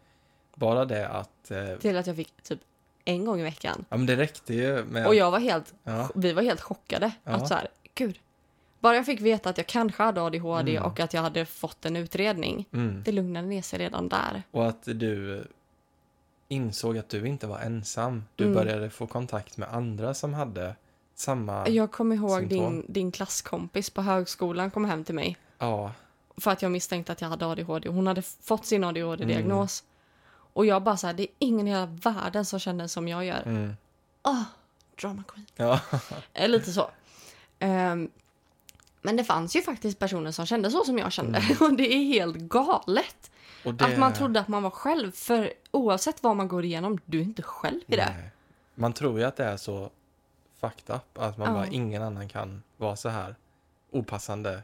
[0.55, 1.51] Bara det att...
[1.51, 2.59] Eh, Till att jag fick typ
[3.05, 3.86] en gång i veckan.
[3.89, 5.07] ja, men det räckte ju med...
[5.07, 6.09] Och jag var helt, Ja.
[6.16, 7.11] vi var helt chockade.
[7.24, 7.32] Ja.
[7.32, 8.20] Att så här, gud.
[8.80, 10.84] Bara jag fick veta att jag kanske hade ADHD Mm.
[10.91, 12.66] och att jag hade fått en utredning.
[12.74, 13.03] Mm.
[13.05, 14.43] Det lugnade ner sig redan där.
[14.51, 15.43] Och att du
[16.47, 18.24] insåg att du inte var ensam.
[18.36, 18.55] Du Mm.
[18.55, 20.76] började få kontakt med andra som hade
[21.16, 21.68] samma...
[21.70, 22.57] Jag kommer ihåg Symptom.
[22.57, 25.38] din, din klasskompis på högskolan kom hem till mig.
[25.57, 25.91] Ja.
[26.38, 27.89] För att jag misstänkte att jag hade ADHD.
[27.89, 29.84] Hon hade fått sin ADHD-diagnos.
[29.84, 29.93] Mm.
[30.53, 33.26] Och jag bara så här, det är ingen i hela världen som känner som jag
[33.26, 33.43] gör.
[33.45, 33.76] Mm.
[34.24, 34.41] Åh,
[35.01, 35.47] drama queen.
[35.55, 35.80] Ja.
[36.34, 36.89] Eh, Lite så.
[37.59, 38.09] Ehm,
[39.01, 41.41] men det fanns ju faktiskt personer som kände så som jag kände.
[41.59, 43.32] Och det är helt galet.
[43.64, 43.82] Det...
[43.86, 45.11] Att man trodde att man var själv.
[45.11, 48.14] För oavsett vad man går igenom, du är inte själv i det.
[48.18, 48.30] Nej.
[48.76, 49.89] Man tror ju att det är så
[50.70, 51.18] fucked up.
[51.18, 51.53] Att man Ja.
[51.53, 53.36] bara, ingen annan kan vara så här
[53.91, 54.64] opassande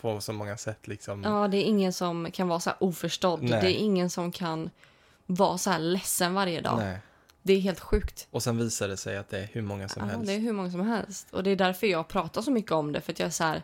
[0.00, 1.22] på så många sätt liksom.
[1.22, 3.42] Ja, det är ingen som kan vara så här oförstådd.
[3.42, 3.60] Nej.
[3.60, 4.70] Det är ingen som kan
[5.26, 6.78] vara så här ledsen varje dag.
[6.78, 6.98] Nej.
[7.42, 8.28] Det är helt sjukt.
[8.30, 10.26] Och sen visar det sig att det är hur många som Ja, helst.
[10.26, 11.26] det är hur många som helst.
[11.32, 13.00] Och det är därför jag pratar så mycket om det.
[13.00, 13.62] För att jag är så här,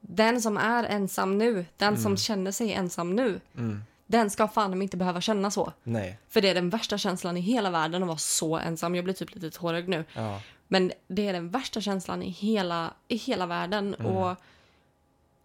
[0.00, 3.82] den som är ensam nu, den som känner sig ensam nu, Mm.
[4.06, 5.72] den ska fan inte behöva känna så.
[5.82, 6.18] Nej.
[6.28, 8.94] För det är den värsta känslan i hela världen att vara så ensam.
[8.94, 10.04] Jag blir typ lite tårögd nu.
[10.14, 10.40] Ja.
[10.68, 13.94] Men det är den värsta känslan i hela, i hela världen.
[13.94, 14.36] Och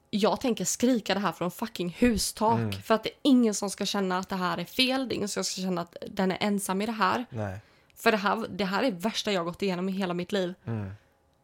[0.10, 2.76] jag tänker skrika det här från fucking hustak.
[2.84, 5.08] För att det är ingen som ska känna att det här är fel.
[5.08, 7.26] Det är ingen som ska känna att den är ensam i det här.
[7.30, 7.60] Nej.
[7.96, 10.54] För det här, det här är det värsta jag gått igenom i hela mitt liv.
[10.66, 10.92] Mm.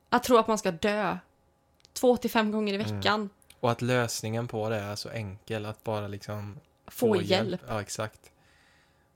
[0.10, 1.18] Att tro att man ska dö
[1.94, 3.30] två till fem gånger i veckan.
[3.60, 5.66] Och att lösningen på det är så enkel.
[5.66, 7.62] Att bara liksom Få hjälp.
[7.68, 8.32] Ja, exakt.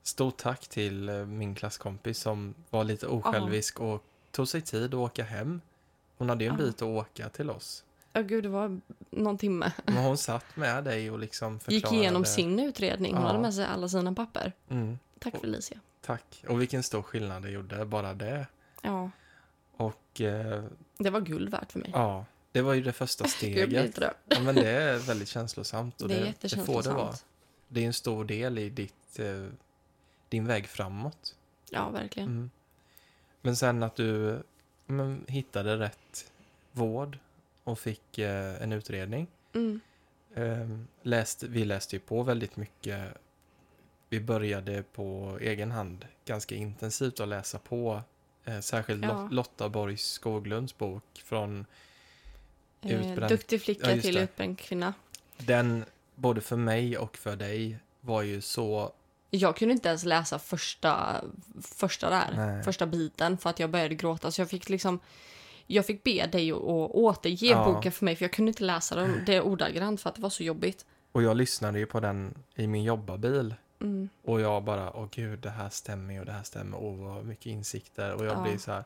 [0.02, 4.04] Stort tack till eh, min klasskompis som var lite osjälvisk och
[4.34, 5.60] tog sig tid att åka hem.
[6.16, 7.84] Hon hade ju en bit att åka till oss.
[8.12, 8.80] Ja, gud, det var
[9.10, 9.72] någon timme.
[9.84, 11.96] Men hon satt med dig och liksom förklarade.
[11.96, 13.12] Gick igenom sin utredning.
[13.14, 13.28] Hon Ja.
[13.28, 14.52] hade med sig alla sina papper.
[14.68, 15.78] Mm, Tack Felicia.
[16.00, 16.44] tack.
[16.48, 18.46] Och vilken stor skillnad det gjorde, bara det.
[18.82, 19.10] Ja,
[19.76, 20.64] Och eh,
[20.98, 21.90] det var guld värt för mig.
[21.92, 23.98] ja, det var ju det första steget.
[23.98, 24.14] röd.
[24.28, 26.02] Ja, men det är väldigt känslosamt.
[26.02, 27.14] Och Det det, det får det vara.
[27.68, 29.46] Det är en stor del i ditt, eh,
[30.28, 31.34] din väg framåt.
[31.70, 32.28] Ja, verkligen.
[32.28, 32.50] Mm.
[33.44, 34.42] Men sen att du
[34.86, 36.32] men, hittade rätt
[36.72, 37.18] vård
[37.64, 39.26] och fick eh, en utredning.
[39.54, 39.80] Mm.
[40.34, 40.68] Eh,
[41.02, 43.08] läste, vi läste ju på väldigt mycket.
[44.08, 48.02] Vi började på egen hand ganska intensivt att läsa på.
[48.44, 49.08] Eh, särskilt Ja.
[49.12, 51.66] Lot- Lotta Borgs Skoglunds bok från
[52.82, 53.28] Eh, Utbränd.
[53.32, 54.94] duktig flicka Ja, till utbränd kvinna.
[55.38, 55.84] den,
[56.14, 58.92] både för mig och för dig, var ju så...
[59.34, 61.20] Jag kunde inte ens läsa första,
[61.62, 62.62] första där, Nej.
[62.62, 64.30] första biten för att jag började gråta.
[64.30, 65.00] Så jag fick liksom
[65.66, 67.64] jag fick be dig att återge Ja.
[67.64, 70.30] boken för mig för jag kunde inte läsa den, det ordagrant för att det var
[70.30, 70.86] så jobbigt.
[71.12, 73.54] Och jag lyssnade ju på den i min jobbarbil.
[73.80, 74.08] Mm.
[74.24, 76.78] Och jag bara, åh gud, det här stämmer och det här stämmer.
[76.82, 78.12] Åh, vad mycket insikter.
[78.14, 78.42] Och jag Ja.
[78.42, 78.84] blir så här,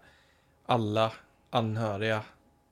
[0.67, 1.13] alla
[1.51, 2.23] anhöriga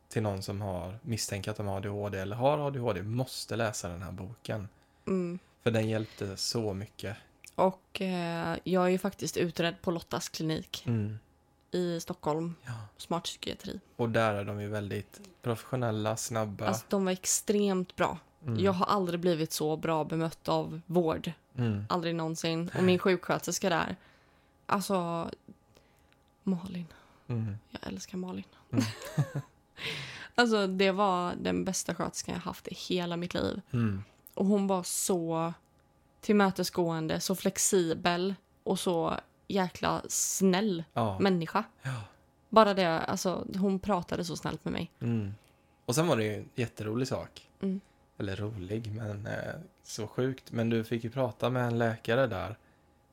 [0.09, 4.03] till någon som har misstänkt att de har ADHD eller har ADHD måste läsa den
[4.03, 4.68] här boken.
[5.07, 5.39] Mm.
[5.62, 7.16] För den hjälpte så mycket.
[7.57, 10.83] Och eh, jag är ju faktiskt utredd på Lottas klinik.
[10.87, 11.19] Mm.
[11.71, 12.73] i Stockholm, Ja.
[12.97, 13.81] smart psykiatri.
[13.97, 16.67] Och där är de ju väldigt professionella, snabba.
[16.67, 18.19] Alltså de var extremt bra.
[18.47, 18.59] Mm.
[18.65, 21.33] Jag har aldrig blivit så bra bemött av vård.
[21.57, 21.85] Mm.
[21.89, 22.71] Aldrig någonsin.
[22.77, 23.97] Och min sjuksköterska där,
[24.67, 25.31] alltså
[26.43, 26.87] Malin.
[27.29, 27.59] Mm.
[27.71, 28.45] Jag älskar Malin.
[28.73, 28.85] Mm.
[30.35, 33.61] alltså det var den bästa sköterskan jag haft i hela mitt liv.
[33.73, 34.05] Mm.
[34.35, 35.55] Och hon var så
[36.21, 39.17] tillmötesgående, så flexibel och så
[39.49, 41.19] jäkla snäll Ja.
[41.19, 41.64] människa.
[41.83, 42.03] ja.
[42.49, 44.91] Bara det, alltså hon pratade så snällt med mig.
[45.01, 45.35] Mm.
[45.85, 47.49] Och sen var det ju en jätterolig sak.
[47.62, 47.81] Mm.
[48.19, 50.53] Eller rolig, men eh, så sjukt.
[50.53, 52.57] Men du fick ju prata med en läkare där.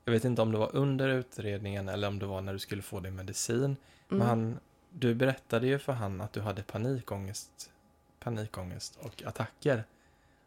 [0.06, 2.82] Jag vet inte om det var under utredningen eller om det var när du skulle
[2.82, 3.64] få din medicin.
[3.64, 3.78] Mm.
[4.08, 7.72] Men han, du berättade ju för han att du hade panikångest,
[8.20, 9.84] panikångest och attacker.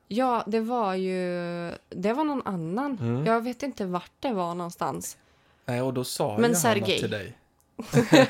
[0.09, 1.21] Ja, det var ju...
[1.89, 2.99] Det var någon annan.
[3.01, 3.27] Mm.
[3.27, 5.17] Jag vet inte vart det var någonstans.
[5.65, 6.81] Nej, och då sa Men ju han Sergej.
[6.81, 7.37] något till dig.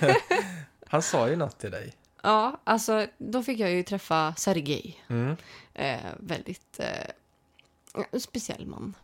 [0.87, 1.95] han sa ju något till dig.
[2.23, 5.05] Ja, alltså då fick jag ju träffa Sergej.
[5.09, 5.37] Mm.
[5.75, 8.95] Eh, väldigt eh, speciell man.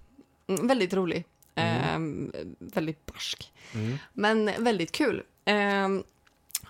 [0.47, 1.25] Mm, väldigt rolig.
[1.55, 1.99] Eh,
[2.59, 3.53] väldigt barsk.
[3.75, 3.99] Mm.
[4.12, 5.23] Men väldigt kul.
[5.45, 5.89] Eh,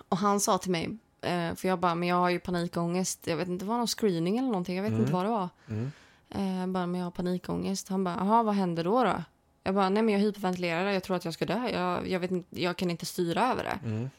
[0.09, 3.27] och han sa till mig, eh, för jag bara, men jag har ju panikångest.
[3.27, 4.75] Jag vet inte, det var någon screening eller någonting.
[4.75, 5.01] Jag vet Mm.
[5.01, 5.49] inte vad det var.
[5.69, 5.91] Mm.
[6.29, 7.89] Eh, bara, men jag har panikångest.
[7.89, 9.23] Han bara, jaha, vad händer då då?
[9.63, 11.69] Jag bara, nej men jag hyperventilerar, jag tror att jag ska dö.
[11.69, 13.79] Jag, jag, vet inte, jag kan inte styra över det.
[13.89, 14.09] Mm.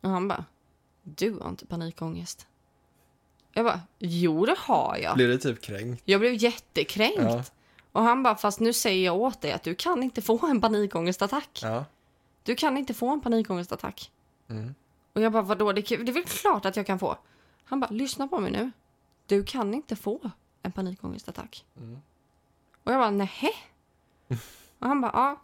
[0.00, 0.44] Och han bara,
[1.02, 2.46] du har inte panikångest.
[3.52, 5.14] Jag bara, jo det har jag.
[5.16, 6.02] Blir du typ kränkt?
[6.04, 7.18] Jag blev jättekränkt.
[7.20, 7.44] Ja.
[7.92, 10.60] Och han bara, fast nu säger jag åt dig att du kan inte få en
[10.60, 11.60] panikångestattack.
[11.62, 11.84] Ja.
[12.42, 14.10] Du kan inte få en panikångestattack.
[14.50, 14.74] Mm.
[15.12, 15.72] Och jag bara, vadå?
[15.72, 17.16] Det, det är väl klart att jag kan få.
[17.64, 18.70] Han bara, lyssna på mig nu.
[19.26, 20.30] Du kan inte få
[20.62, 21.64] en panikångestattack.
[21.76, 21.98] Mm.
[22.84, 23.50] Och jag bara, nähä?
[24.78, 25.40] Och han bara, ja.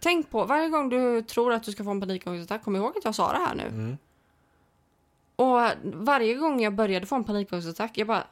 [0.00, 3.04] Tänk på, varje gång du tror att du ska få en panikångestattack, kom ihåg att
[3.04, 3.66] jag sa det här nu.
[3.66, 3.98] Mm.
[5.36, 8.26] Och varje gång jag började få en panikångestattack, jag bara,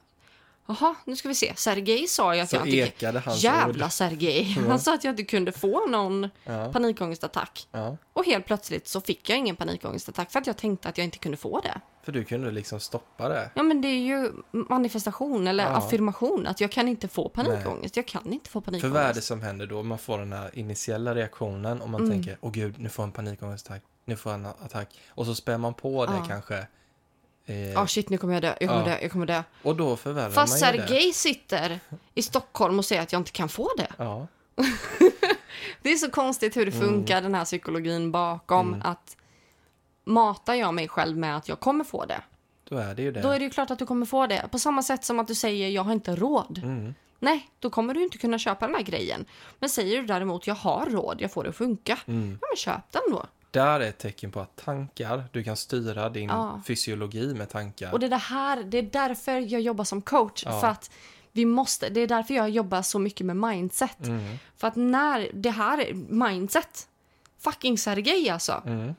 [0.80, 1.52] jaha, nu ska vi se.
[1.56, 2.76] Sergej sa ju att Så jag inte...
[2.78, 3.92] ekade hans Jävla ord.
[3.92, 4.54] Sergej.
[4.58, 4.68] Ja.
[4.68, 6.72] Han sa att jag inte kunde få någon Ja.
[6.72, 7.68] panikångestattack.
[7.72, 7.96] ja.
[8.12, 11.18] Och helt plötsligt så fick jag ingen panikångestattack för att jag tänkte att jag inte
[11.18, 11.80] kunde få det.
[12.02, 13.50] För du kunde liksom stoppa det.
[13.54, 15.70] Ja men det är ju manifestation eller Ja.
[15.70, 17.96] affirmation att jag kan inte få panikångest.
[17.96, 18.94] Jag kan inte få För panikångest.
[18.94, 19.82] vad är det som händer då?
[19.82, 22.10] Man får den här initiella reaktionen och man Mm.
[22.12, 24.98] tänker, åh gud, nu får jag en panikångestattack, nu får jag en attack.
[25.08, 26.12] Och så spär man på det
[27.52, 27.56] Ja.
[27.56, 27.68] kanske.
[27.68, 28.94] Eh, Ja shit nu kommer jag dö, jag kommer Ja.
[28.94, 29.42] dö, jag kommer dö.
[29.62, 30.86] och då förvärrar Fast man ju det.
[30.88, 31.80] Sergej sitter
[32.14, 33.88] i Stockholm och säger att jag inte kan få det.
[33.96, 34.26] Ja.
[35.82, 36.88] Det är så konstigt hur det Mm.
[36.88, 38.82] funkar, den här psykologin bakom.
[38.84, 39.16] Att
[40.04, 42.20] matar jag mig själv med att jag kommer få det,
[42.68, 43.20] Då är det ju det.
[43.20, 44.48] då är det ju klart att du kommer få det.
[44.50, 46.60] På samma sätt som att du säger jag har inte råd.
[46.62, 46.94] Mm.
[47.18, 49.24] Nej, då kommer du inte kunna köpa den här grejen.
[49.58, 51.98] Men säger du däremot jag har råd, jag får det att funka.
[52.06, 52.38] Mm.
[52.40, 53.26] Ja men köp den då.
[53.50, 56.60] Där är ett tecken på att tankar, du kan styra din Ja.
[56.66, 57.92] fysiologi med tankar.
[57.92, 60.42] Och det är, det här, det är därför jag jobbar som coach.
[60.46, 60.60] Ja.
[60.60, 60.90] För att
[61.32, 64.06] vi måste, det är därför jag jobbar så mycket med mindset.
[64.06, 64.36] Mm.
[64.56, 66.88] För att när det här är mindset,
[67.38, 68.62] fucking Sergej alltså.
[68.66, 68.94] Mm.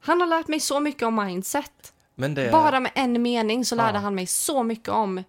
[0.00, 1.92] Han har lärt mig så mycket om mindset.
[2.14, 2.52] Men det...
[2.52, 4.02] Bara med en mening så lärde Ja.
[4.02, 5.24] han mig så mycket om,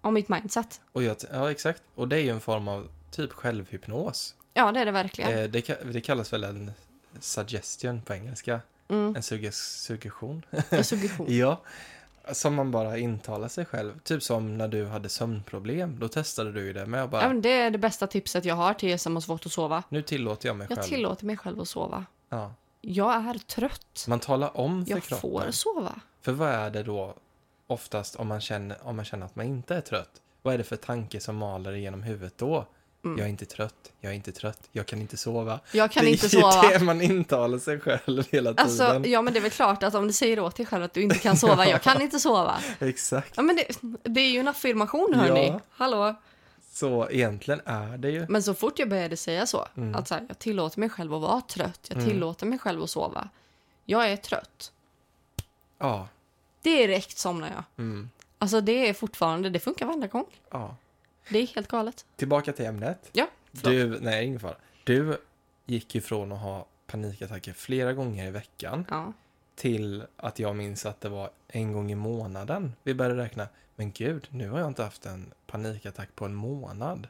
[0.00, 0.80] om mitt mindset.
[0.92, 1.82] Och jag, ja, exakt.
[1.94, 4.34] Och det är ju en form av typ självhypnos.
[4.54, 5.38] Ja, det är det verkligen.
[5.38, 6.72] Eh, det, det kallas väl en
[7.20, 8.60] suggestion på engelska.
[8.88, 9.16] Mm.
[9.16, 10.42] En sugges- suggestion.
[10.70, 11.26] En suggestion.
[11.36, 11.60] ja.
[12.32, 13.98] Som man bara intalar sig själv.
[14.00, 15.98] Typ som när du hade sömnproblem.
[15.98, 18.44] Då testade du ju det med att bara, Ja, men det är det bästa tipset
[18.44, 19.82] jag har till er som har svårt att sova.
[19.88, 20.88] nu tillåter jag mig Jag själv.
[20.88, 22.04] tillåter mig själv att sova.
[22.28, 22.54] Ja.
[22.80, 24.04] Jag är trött.
[24.08, 25.30] Man talar om för Jag kroppen.
[25.30, 26.00] får sova.
[26.20, 27.14] För vad är det då
[27.66, 30.10] oftast om man, känner, om man känner att man inte är trött?
[30.42, 32.66] Vad är det för tanke som maler genom huvudet då?
[33.04, 33.18] Mm.
[33.18, 35.60] Jag är inte trött, jag är inte trött, jag kan inte sova.
[35.72, 36.62] Jag kan det inte är ju sova.
[36.78, 38.54] det man intalar sig själv hela tiden.
[38.58, 40.94] Alltså, ja men det är väl klart att om du säger åt dig själv att
[40.94, 42.58] du inte kan sova, jag kan inte sova.
[42.78, 43.32] Exakt.
[43.36, 43.64] Ja men det,
[44.02, 45.46] det är ju en affirmation hörni.
[45.46, 45.60] Ja.
[45.70, 46.14] Hallå.
[46.72, 48.26] Så egentligen är det ju...
[48.28, 49.94] Men så fort jag började säga så, Mm.
[49.94, 52.10] att så här, jag tillåter mig själv att vara trött, jag Mm.
[52.10, 53.28] tillåter mig själv att sova.
[53.84, 54.72] Jag är trött.
[55.78, 56.08] Ja.
[56.62, 57.64] Direkt somnar jag.
[57.84, 58.10] Mm.
[58.38, 60.26] Alltså det är fortfarande, det funkar varenda gång.
[60.50, 60.76] ja.
[61.28, 62.06] Det är helt galet.
[62.16, 63.10] Tillbaka till ämnet.
[63.12, 63.64] Ja, förlåt.
[63.92, 64.54] Du, nej, ingen fara.
[64.84, 65.16] Du
[65.66, 69.12] gick ju från att ha panikattacker flera gånger i veckan Ja.
[69.54, 73.48] till att jag minns att det var en gång i månaden vi började räkna.
[73.76, 77.08] Men gud, nu har jag inte haft en panikattack på en månad.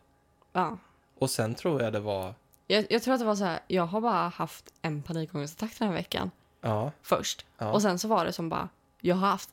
[0.53, 0.79] ja.
[1.19, 2.35] Och sen tror jag det var,
[2.67, 5.89] Jag, jag tror att det var så här, jag har bara haft en panikångestattack den
[5.89, 6.31] här veckan.
[6.61, 7.47] ja, Först.
[7.59, 7.73] Ja.
[7.73, 8.69] Och sen så var det som bara,
[9.01, 9.51] jag har haft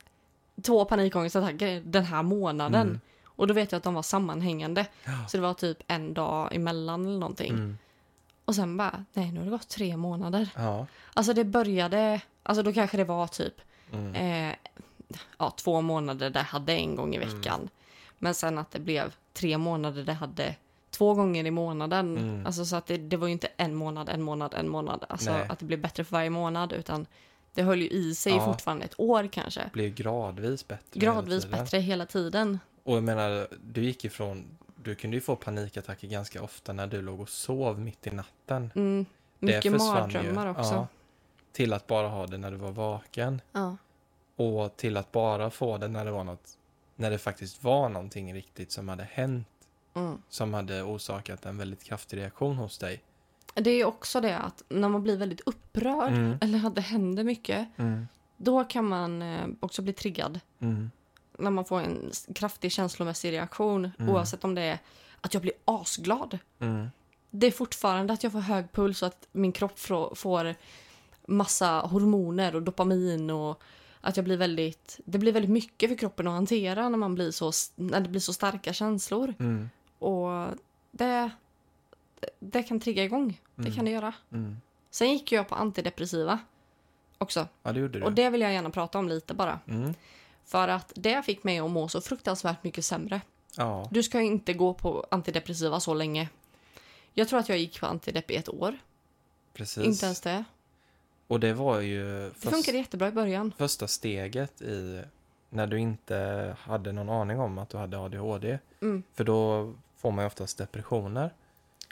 [0.62, 2.88] två panikångestattacker den här månaden.
[2.88, 3.00] Mm.
[3.40, 4.86] Och då vet jag att de var sammanhängande.
[5.04, 5.12] Ja.
[5.28, 7.50] Så det var typ en dag emellan eller någonting.
[7.50, 7.78] mm,
[8.44, 10.48] Och sen bara, nej nu har det gått tre månader.
[10.56, 10.86] Ja.
[11.14, 13.54] Alltså det började, alltså då kanske det var typ
[13.92, 14.14] Mm.
[14.50, 14.54] eh,
[15.38, 17.68] ja, två månader jag hade en gång i veckan.
[18.18, 20.54] Men sen att det blev tre månader jag hade
[20.90, 22.16] två gånger i månaden.
[22.18, 22.46] Mm.
[22.46, 25.04] Alltså så att det, det var ju inte en månad, en månad, en månad.
[25.08, 25.46] Alltså Nej.
[25.48, 26.72] att det blev bättre för varje månad.
[26.72, 27.06] Utan
[27.54, 28.44] det höll ju i sig Ja.
[28.44, 29.70] fortfarande ett år kanske.
[29.72, 31.00] Blir gradvis bättre.
[31.00, 31.58] hela Gradvis tiden.
[31.60, 32.58] bättre hela tiden.
[32.82, 34.44] Och jag menar, du gick ifrån,
[34.76, 38.72] du kunde ju få panikattacker ganska ofta när du låg och sov mitt i natten.
[38.74, 39.06] Mm.
[39.38, 40.50] Mycket mardrömmar ju.
[40.50, 40.74] också.
[40.74, 40.86] Ja,
[41.52, 43.40] till att bara ha det när du var vaken.
[43.52, 43.76] Ja.
[44.36, 46.58] Och till att bara få det när det var något,
[46.96, 49.46] när det faktiskt var någonting riktigt som hade hänt.
[49.94, 50.22] Mm.
[50.28, 53.02] Som hade orsakat en väldigt kraftig reaktion hos dig.
[53.54, 56.38] Det är också det att när man blir väldigt upprörd Mm.
[56.40, 57.68] eller att det händer mycket.
[57.76, 58.08] Mm.
[58.36, 60.40] Då kan man eh, också bli triggad.
[61.40, 61.44] Mm.
[61.44, 64.14] när man får en kraftig känslomässig reaktion, Mm.
[64.14, 64.78] oavsett om det är
[65.20, 66.38] att jag blir asglad.
[66.58, 66.86] Mm.
[67.30, 69.78] Det är fortfarande att jag får hög puls och att min kropp
[70.14, 70.54] får
[71.26, 73.62] massa hormoner och dopamin och
[74.00, 77.30] att jag blir väldigt, det blir väldigt mycket för kroppen att hantera när man blir
[77.30, 79.34] så, när det blir så starka känslor.
[79.38, 79.70] Mm.
[79.98, 80.48] Och
[80.90, 81.30] det,
[82.38, 83.40] det kan trigga igång.
[83.54, 83.74] Det Mm.
[83.76, 84.12] kan det göra.
[84.32, 84.56] Mm.
[84.90, 86.38] Sen gick jag på antidepressiva
[87.18, 87.46] också.
[87.62, 88.02] Ja, det.
[88.02, 89.58] Och det vill jag gärna prata om lite bara.
[89.68, 89.94] Mm.
[90.50, 93.20] För att det fick mig att må så fruktansvärt mycket sämre.
[93.56, 93.88] Ja.
[93.90, 96.28] Du ska inte gå på antidepressiva så länge.
[97.14, 98.78] Jag tror att jag gick på antidepp i ett år.
[99.52, 99.84] Precis.
[99.84, 100.44] Inte ens det.
[101.26, 103.52] Och det var ju Det först, funkade jättebra i början.
[103.58, 105.02] första steget i
[105.48, 108.58] när du inte hade någon aning om att du hade ADHD.
[108.82, 109.02] Mm.
[109.14, 111.34] För då får man ju oftast depressioner.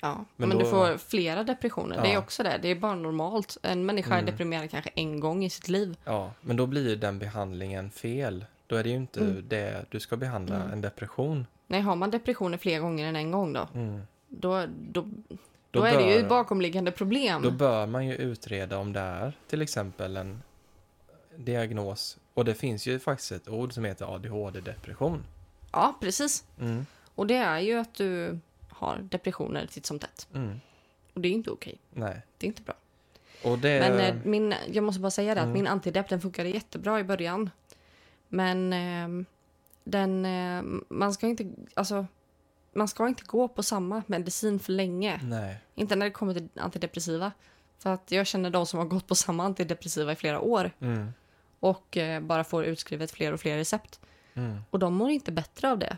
[0.02, 2.02] Ja, Men men, då- du får flera depressioner.
[2.02, 2.18] Det är Ja.
[2.18, 2.58] också det.
[2.62, 3.56] Det är bara normalt.
[3.62, 4.30] En människa är Mm.
[4.30, 5.96] deprimerad kanske en gång i sitt liv.
[6.04, 8.44] Ja, men då blir den behandlingen fel.
[8.66, 9.44] Då är det ju inte Mm.
[9.48, 10.70] det du ska behandla Mm.
[10.72, 11.46] en depression.
[11.66, 13.68] Nej, har man depressioner fler gånger än en gång då?
[13.74, 14.00] Mm.
[14.28, 15.06] Då, då, då,
[15.70, 17.42] Då är det ju bör- bakomliggande problem.
[17.42, 20.42] Då bör man ju utreda om det är till exempel en
[21.36, 22.18] diagnos.
[22.34, 25.24] Och det finns ju faktiskt ett ord som heter ADHD-depression.
[25.72, 26.44] Ja, precis.
[26.60, 26.86] Mm.
[27.14, 28.38] Och det är ju att du
[28.78, 30.28] har depressioner titt som tätt.
[30.34, 30.60] Mm.
[31.14, 31.78] Och det är inte okej.
[31.90, 32.22] Nej.
[32.38, 32.74] Det är inte bra.
[33.42, 33.80] Det...
[33.80, 35.50] Men eh, min, jag måste bara säga det Mm.
[35.50, 37.50] att min antidepp den funkade jättebra i början.
[38.28, 39.24] Men eh,
[39.84, 42.06] den, eh, man ska inte, alltså
[42.72, 45.20] man ska inte gå på samma medicin för länge.
[45.22, 45.56] Nej.
[45.74, 47.32] Inte när det kommer till antidepressiva.
[47.78, 51.12] För att jag känner de som har gått på samma antidepressiva i flera år Mm.
[51.60, 54.00] och eh, bara får utskrivet fler och fler recept.
[54.34, 54.58] Mm.
[54.70, 55.96] Och de mår inte bättre av det.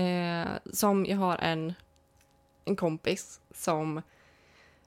[0.00, 1.74] Eh, som jag har en,
[2.66, 3.96] en kompis som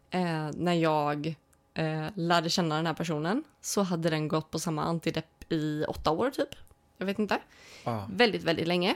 [0.10, 1.36] eh, när jag
[1.74, 6.12] eh, lärde känna den här personen så hade den gått på samma antidepp i åtta
[6.12, 6.50] år typ.
[6.98, 7.40] Jag vet inte.
[7.84, 8.00] Ah.
[8.10, 8.96] Väldigt, väldigt länge.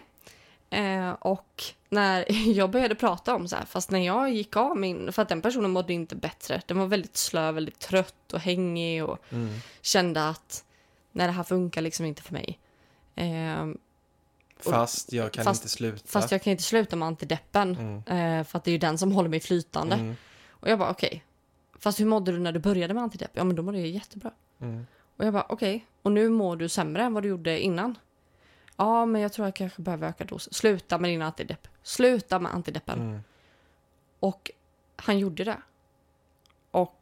[0.69, 5.11] Eh, och när jag började prata om så här, fast när jag gick av min,
[5.13, 6.61] för att den personen mådde inte bättre.
[6.67, 9.53] Den var väldigt slö, väldigt trött och hängig och Mm.
[9.81, 10.65] kände att
[11.11, 12.59] nej, det här funkar liksom inte för mig.
[13.15, 13.67] Eh,
[14.59, 16.07] Fast jag kan fast- inte sluta.
[16.07, 17.75] Fast jag kan inte sluta med antideppen.
[17.75, 18.39] Mm.
[18.39, 19.95] Eh, för att det är ju den som håller mig flytande.
[19.95, 20.15] Mm.
[20.49, 21.23] Och jag bara okej.
[21.79, 23.31] Fast hur mådde du när du började med antidepp?
[23.33, 24.31] Ja men då mådde jag jättebra.
[24.61, 24.87] Mm.
[25.17, 25.87] Och jag bara okej.
[26.01, 27.97] Och nu mår du sämre än vad du gjorde innan?
[28.75, 30.53] Ja men jag tror jag kanske behöver öka dos.
[30.53, 31.67] Sluta med din antidepp.
[31.83, 33.01] Sluta med antideppen.
[33.01, 33.19] Mm.
[34.19, 34.51] Och
[34.95, 35.57] han gjorde det.
[36.71, 36.99] Och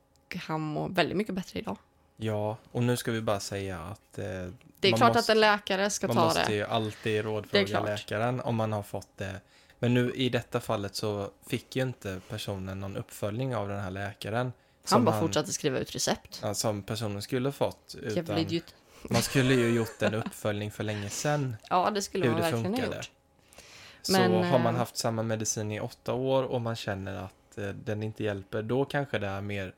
[0.48, 1.78] han mår väldigt mycket bättre idag.
[2.24, 5.30] Ja, och nu ska vi bara säga att eh, Det är man klart måste, att
[5.30, 6.54] en läkare ska man ta måste det.
[6.54, 9.42] ju alltid Det är rådfråga läkaren om man har fått det.
[9.80, 13.92] Men nu i detta fallet så fick ju inte personen någon uppföljning av den här
[13.92, 14.54] läkaren.
[14.90, 16.40] Han bara fortsatte skriva ut recept.
[16.44, 17.96] Ja, som personen skulle fått.
[18.02, 18.46] Utan
[19.10, 21.56] man skulle ju gjort en uppföljning för länge sedan.
[21.70, 23.12] Ja det skulle man det verkligen ha gjort.
[24.02, 27.58] Så Men, har man eh, haft samma medicin i åtta år och man känner att
[27.58, 29.74] eh, den inte hjälper, då kanske det är mer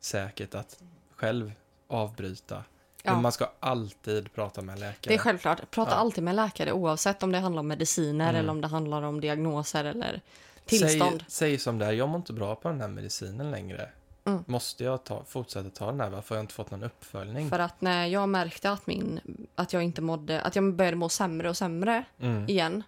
[0.00, 0.82] säkert att
[1.16, 1.52] själv
[1.88, 2.64] avbryta.
[3.02, 3.12] Ja.
[3.12, 4.96] Men man ska alltid prata med en läkare.
[5.02, 5.70] Det är självklart.
[5.70, 5.96] Prata Ja.
[5.96, 8.40] alltid med läkare oavsett om det handlar om mediciner Mm.
[8.40, 10.20] eller om det handlar om diagnoser eller
[10.64, 11.20] tillstånd.
[11.28, 13.88] Säg, säg som det är, jag mår inte bra på den här medicinen längre.
[14.24, 14.44] Mm.
[14.46, 16.10] Måste jag ta, fortsätta ta den här?
[16.10, 17.50] Varför har jag inte fått någon uppföljning?
[17.50, 19.20] För att när jag märkte att, min,
[19.54, 22.82] att jag inte mådde, att jag började må sämre och sämre Mm, igen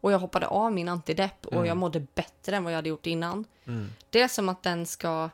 [0.00, 1.66] och jag hoppade av min antidepp och Mm.
[1.66, 3.44] jag mådde bättre än vad jag hade gjort innan.
[3.66, 5.30] mm, Det är som att den ska...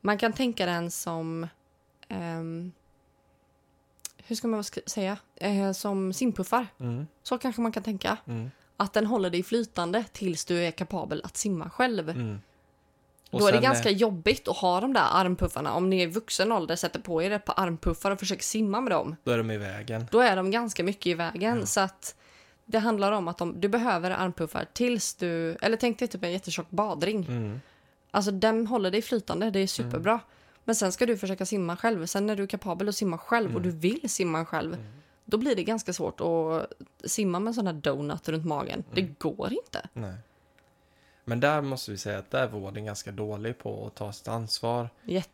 [0.00, 1.48] Man kan tänka den som...
[2.12, 2.72] ehm,
[4.26, 5.16] hur ska man säga?
[5.36, 6.66] Eh, som simpuffar.
[6.80, 8.16] mm, Så kanske man kan tänka.
[8.26, 12.08] mm, Att den håller dig flytande tills du är kapabel att simma själv.
[12.10, 12.40] mm.
[13.30, 15.74] Då är det ganska eh, jobbigt att ha de där armpuffarna.
[15.74, 18.92] Om ni är vuxen ålder sätter på er ett par armpuffar och försöker simma med
[18.92, 19.16] dem.
[19.24, 20.06] Då är de i vägen.
[20.10, 21.58] Då är de ganska mycket i vägen.
[21.60, 21.66] Ja.
[21.66, 22.14] Så att
[22.64, 25.56] det handlar om att de, du behöver armpuffar tills du...
[25.60, 27.24] Eller tänk dig typ en jättetjock badring.
[27.28, 27.60] Mm,
[28.10, 30.20] Alltså den håller dig flytande, det är superbra.
[30.64, 32.06] Men sen ska du försöka simma själv.
[32.06, 34.76] Sen när du är kapabel att simma själv och du vill simma själv,
[35.24, 36.72] då blir det ganska svårt att
[37.10, 38.84] simma med en sån här donut runt magen.
[38.94, 39.88] Det går inte.
[39.92, 40.14] Nej.
[41.24, 44.28] Men där måste vi säga att där är vården ganska dålig på att ta sitt
[44.28, 44.88] ansvar.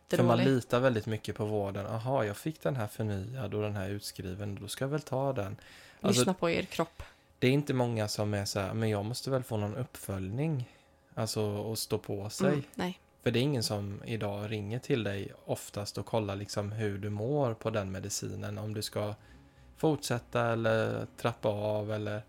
[0.09, 1.85] För man litar väldigt mycket på vården.
[1.85, 5.33] Aha, jag fick den här förnyad och den här utskriven, då ska jag väl ta
[5.33, 5.57] den.
[6.01, 7.03] Alltså, Lyssna på er kropp.
[7.39, 10.69] det är inte många som är så här, men jag måste väl få någon uppföljning.
[11.15, 12.47] Alltså och stå på sig.
[12.47, 12.99] Mm, nej.
[13.29, 17.09] För det är ingen som idag ringer till dig oftast och kollar liksom hur du
[17.09, 18.57] mår på den medicinen.
[18.57, 19.15] Om du ska
[19.77, 22.23] fortsätta eller trappa av eller...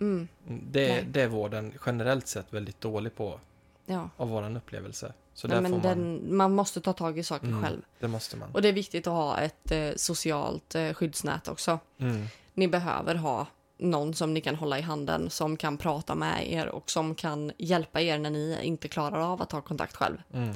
[0.00, 1.04] Mm, Det, Nej.
[1.10, 3.40] det är vården generellt sett väldigt dålig på
[3.86, 4.10] ja.
[4.16, 5.12] av våran upplevelse.
[5.34, 5.98] Så Nej, där men får man...
[5.98, 7.82] den, man måste ta tag i saker Mm, själv.
[8.00, 8.50] Det måste man.
[8.52, 11.78] Och det är viktigt att ha ett eh, socialt eh, skyddsnät också.
[11.98, 13.46] Mm, Ni behöver ha
[13.78, 17.52] någon som ni kan hålla i handen, som kan prata med er och som kan
[17.58, 20.22] hjälpa er när ni inte klarar av att ta kontakt själv.
[20.32, 20.54] mm,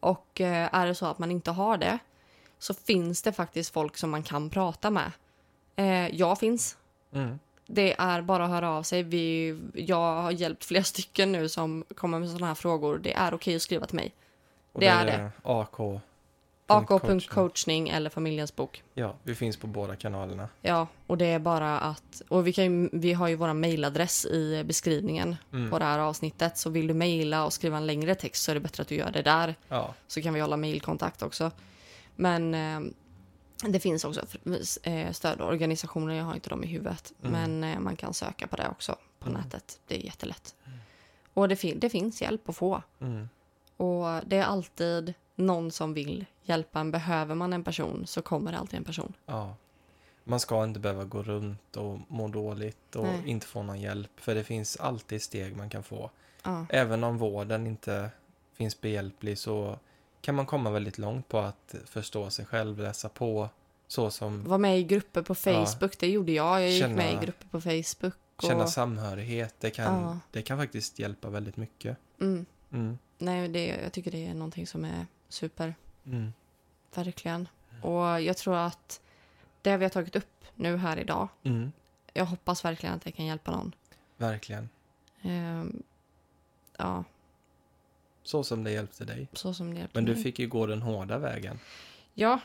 [0.00, 1.98] Och eh, är det så att man inte har det
[2.58, 5.12] så finns det faktiskt folk som man kan prata med.
[5.76, 6.76] Eh, jag finns.
[7.12, 7.38] mm.
[7.70, 9.02] Det är bara att höra av sig.
[9.02, 12.98] Vi, jag har hjälpt flera stycken nu som kommer med sådana här frågor.
[12.98, 14.12] Det är okej att skriva till mig.
[14.72, 15.30] Och Det då är det.
[15.42, 16.00] AK.
[16.68, 18.82] ak.coachning eller familjens bok.
[18.94, 20.48] Ja, vi finns på båda kanalerna.
[20.62, 22.22] Ja, och det är bara att...
[22.28, 25.70] Och vi, kan vi har ju vår mailadress i beskrivningen Mm.
[25.70, 26.58] på det här avsnittet.
[26.58, 28.94] Så vill du mejla och skriva en längre text så är det bättre att du
[28.94, 29.54] gör det där.
[29.68, 31.50] Ja, Så kan vi hålla mejlkontakt också.
[32.16, 32.80] Men eh,
[33.70, 34.20] det finns också
[34.82, 37.12] eh, stödorganisationer, jag har inte dem i huvudet.
[37.24, 37.32] Mm.
[37.58, 39.40] Men eh, man kan söka på det också på Mm.
[39.40, 39.80] nätet.
[39.86, 40.54] Det är jättelätt.
[41.34, 42.82] Och det, fin- det finns hjälp att få.
[43.00, 43.28] mm,
[43.76, 46.90] Och det är alltid någon som vill hjälpa en.
[46.90, 49.12] Behöver man en person så kommer det alltid en person.
[49.26, 49.54] ja.
[50.24, 53.22] Man ska inte behöva gå runt och må dåligt och Nej.
[53.26, 54.10] inte få någon hjälp.
[54.16, 56.10] För det finns alltid steg man kan få.
[56.42, 56.66] Ja.
[56.68, 58.10] Även om vården inte
[58.54, 59.78] finns behjälplig så
[60.20, 63.48] kan man komma väldigt långt på att förstå sig själv, läsa på.
[63.86, 66.62] Så som Var med i grupper på Facebook, det gjorde jag.
[66.62, 68.14] Jag gick Känna- med i grupper på Facebook.
[68.36, 69.54] Och, känna samhörighet.
[69.60, 70.18] Det kan, Ja.
[70.30, 71.96] det kan faktiskt hjälpa väldigt mycket.
[72.20, 75.74] mm, Mm, nej, det, jag tycker det är någonting som är super.
[76.06, 76.32] mm,
[76.94, 77.48] Verkligen.
[77.82, 79.00] Och jag tror att
[79.62, 81.72] det vi har tagit upp nu här idag, mm,
[82.12, 83.74] jag hoppas verkligen att det kan hjälpa någon.
[84.16, 84.68] verkligen.
[85.22, 85.82] Ehm,
[86.76, 87.04] ja,
[88.22, 89.28] Så som det hjälpte dig.
[89.32, 90.22] så som det hjälper Men du mig.
[90.22, 91.58] fick ju gå den hårda vägen.
[92.14, 92.40] Ja,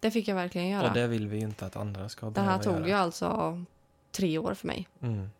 [0.00, 0.88] det fick jag verkligen göra.
[0.88, 2.86] Och det vill vi ju inte att andra ska Det här tog göra.
[2.88, 3.64] ju alltså
[4.12, 4.88] tre år för mig.
[5.00, 5.30] Mm,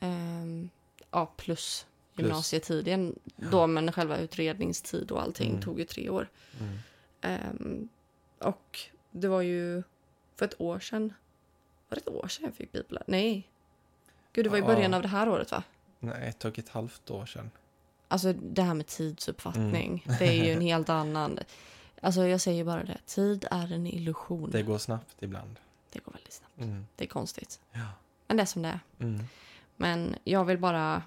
[0.00, 0.70] Ehm,
[1.10, 1.86] ja, plus
[2.16, 5.62] Gymnasietiden då, men själva utredningstid och allting Mm.
[5.62, 6.28] tog ju tre år.
[6.60, 6.78] mm,
[7.20, 7.88] Ehm,
[8.38, 8.78] och
[9.10, 9.82] det var ju
[10.36, 11.12] för ett år sedan.
[11.88, 13.02] Var det ett år sedan jag fick bipolär?
[13.06, 13.48] Nej.
[14.32, 14.66] Gud, det var i Ja.
[14.66, 15.62] början av det här året va?
[16.00, 17.50] Nej, ett och ett halvt år sedan.
[18.08, 20.02] Alltså det här med tidsuppfattning.
[20.06, 20.18] Mm.
[20.18, 21.38] Det är ju en helt annan.
[22.00, 22.98] Alltså jag säger bara det.
[23.06, 24.50] Tid är en illusion.
[24.50, 25.58] Det går snabbt ibland.
[25.92, 26.58] Det går väldigt snabbt.
[26.58, 27.60] Mm, Det är konstigt.
[27.72, 27.80] ja.
[28.26, 28.80] Men det är som det är.
[28.98, 29.20] Mm,
[29.76, 31.02] Men jag vill bara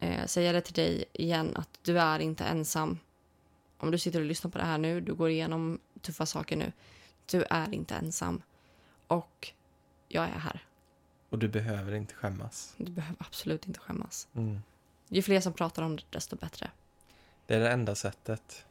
[0.00, 2.98] eh, säga det till dig igen att du är inte ensam.
[3.78, 6.72] Om du sitter och lyssnar på det här nu, du går igenom tuffa saker nu.
[7.26, 8.42] Du är inte ensam.
[9.06, 9.52] Och
[10.08, 10.64] jag är här.
[11.30, 12.74] och du behöver inte skämmas.
[12.76, 14.28] Du behöver absolut inte skämmas.
[14.34, 14.60] Mm.
[15.08, 16.70] Ju fler som pratar om det, desto bättre.
[17.46, 18.66] Det är det enda sättet.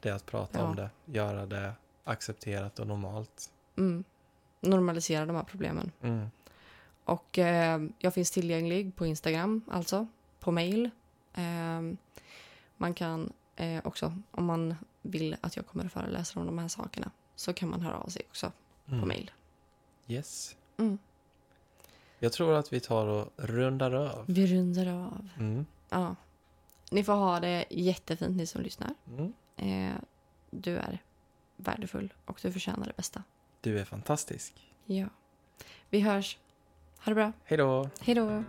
[0.00, 0.64] Det är att prata Ja.
[0.64, 1.72] om det, göra det
[2.04, 3.50] accepterat och normalt.
[3.76, 4.04] Mm.
[4.60, 5.92] Normalisera de här problemen.
[6.02, 6.30] Mm.
[7.04, 10.06] Och eh, jag finns tillgänglig på Instagram, alltså
[10.48, 10.90] på mail.
[11.34, 11.80] Eh,
[12.76, 16.68] man kan eh, också, om man vill att jag kommer att föreläsa om de här
[16.68, 18.52] sakerna, så kan man höra av sig också
[18.88, 19.00] Mm.
[19.00, 19.30] på mail.
[20.06, 20.56] Yes.
[20.78, 20.98] Mm.
[22.18, 24.24] Jag tror att vi tar och rundar av.
[24.28, 25.28] Vi rundar av.
[25.38, 25.66] Mm.
[25.88, 26.16] Ja.
[26.90, 28.94] Ni får ha det jättefint, ni som lyssnar.
[29.08, 29.32] Mm.
[29.56, 29.96] Eh,
[30.50, 30.98] du är
[31.56, 33.22] värdefull och du förtjänar det bästa.
[33.60, 34.72] Du är fantastisk.
[34.84, 35.06] Ja.
[35.90, 36.38] Vi hörs.
[37.04, 37.32] Ha det bra.
[37.44, 37.88] Hej då!
[38.00, 38.44] Hej då.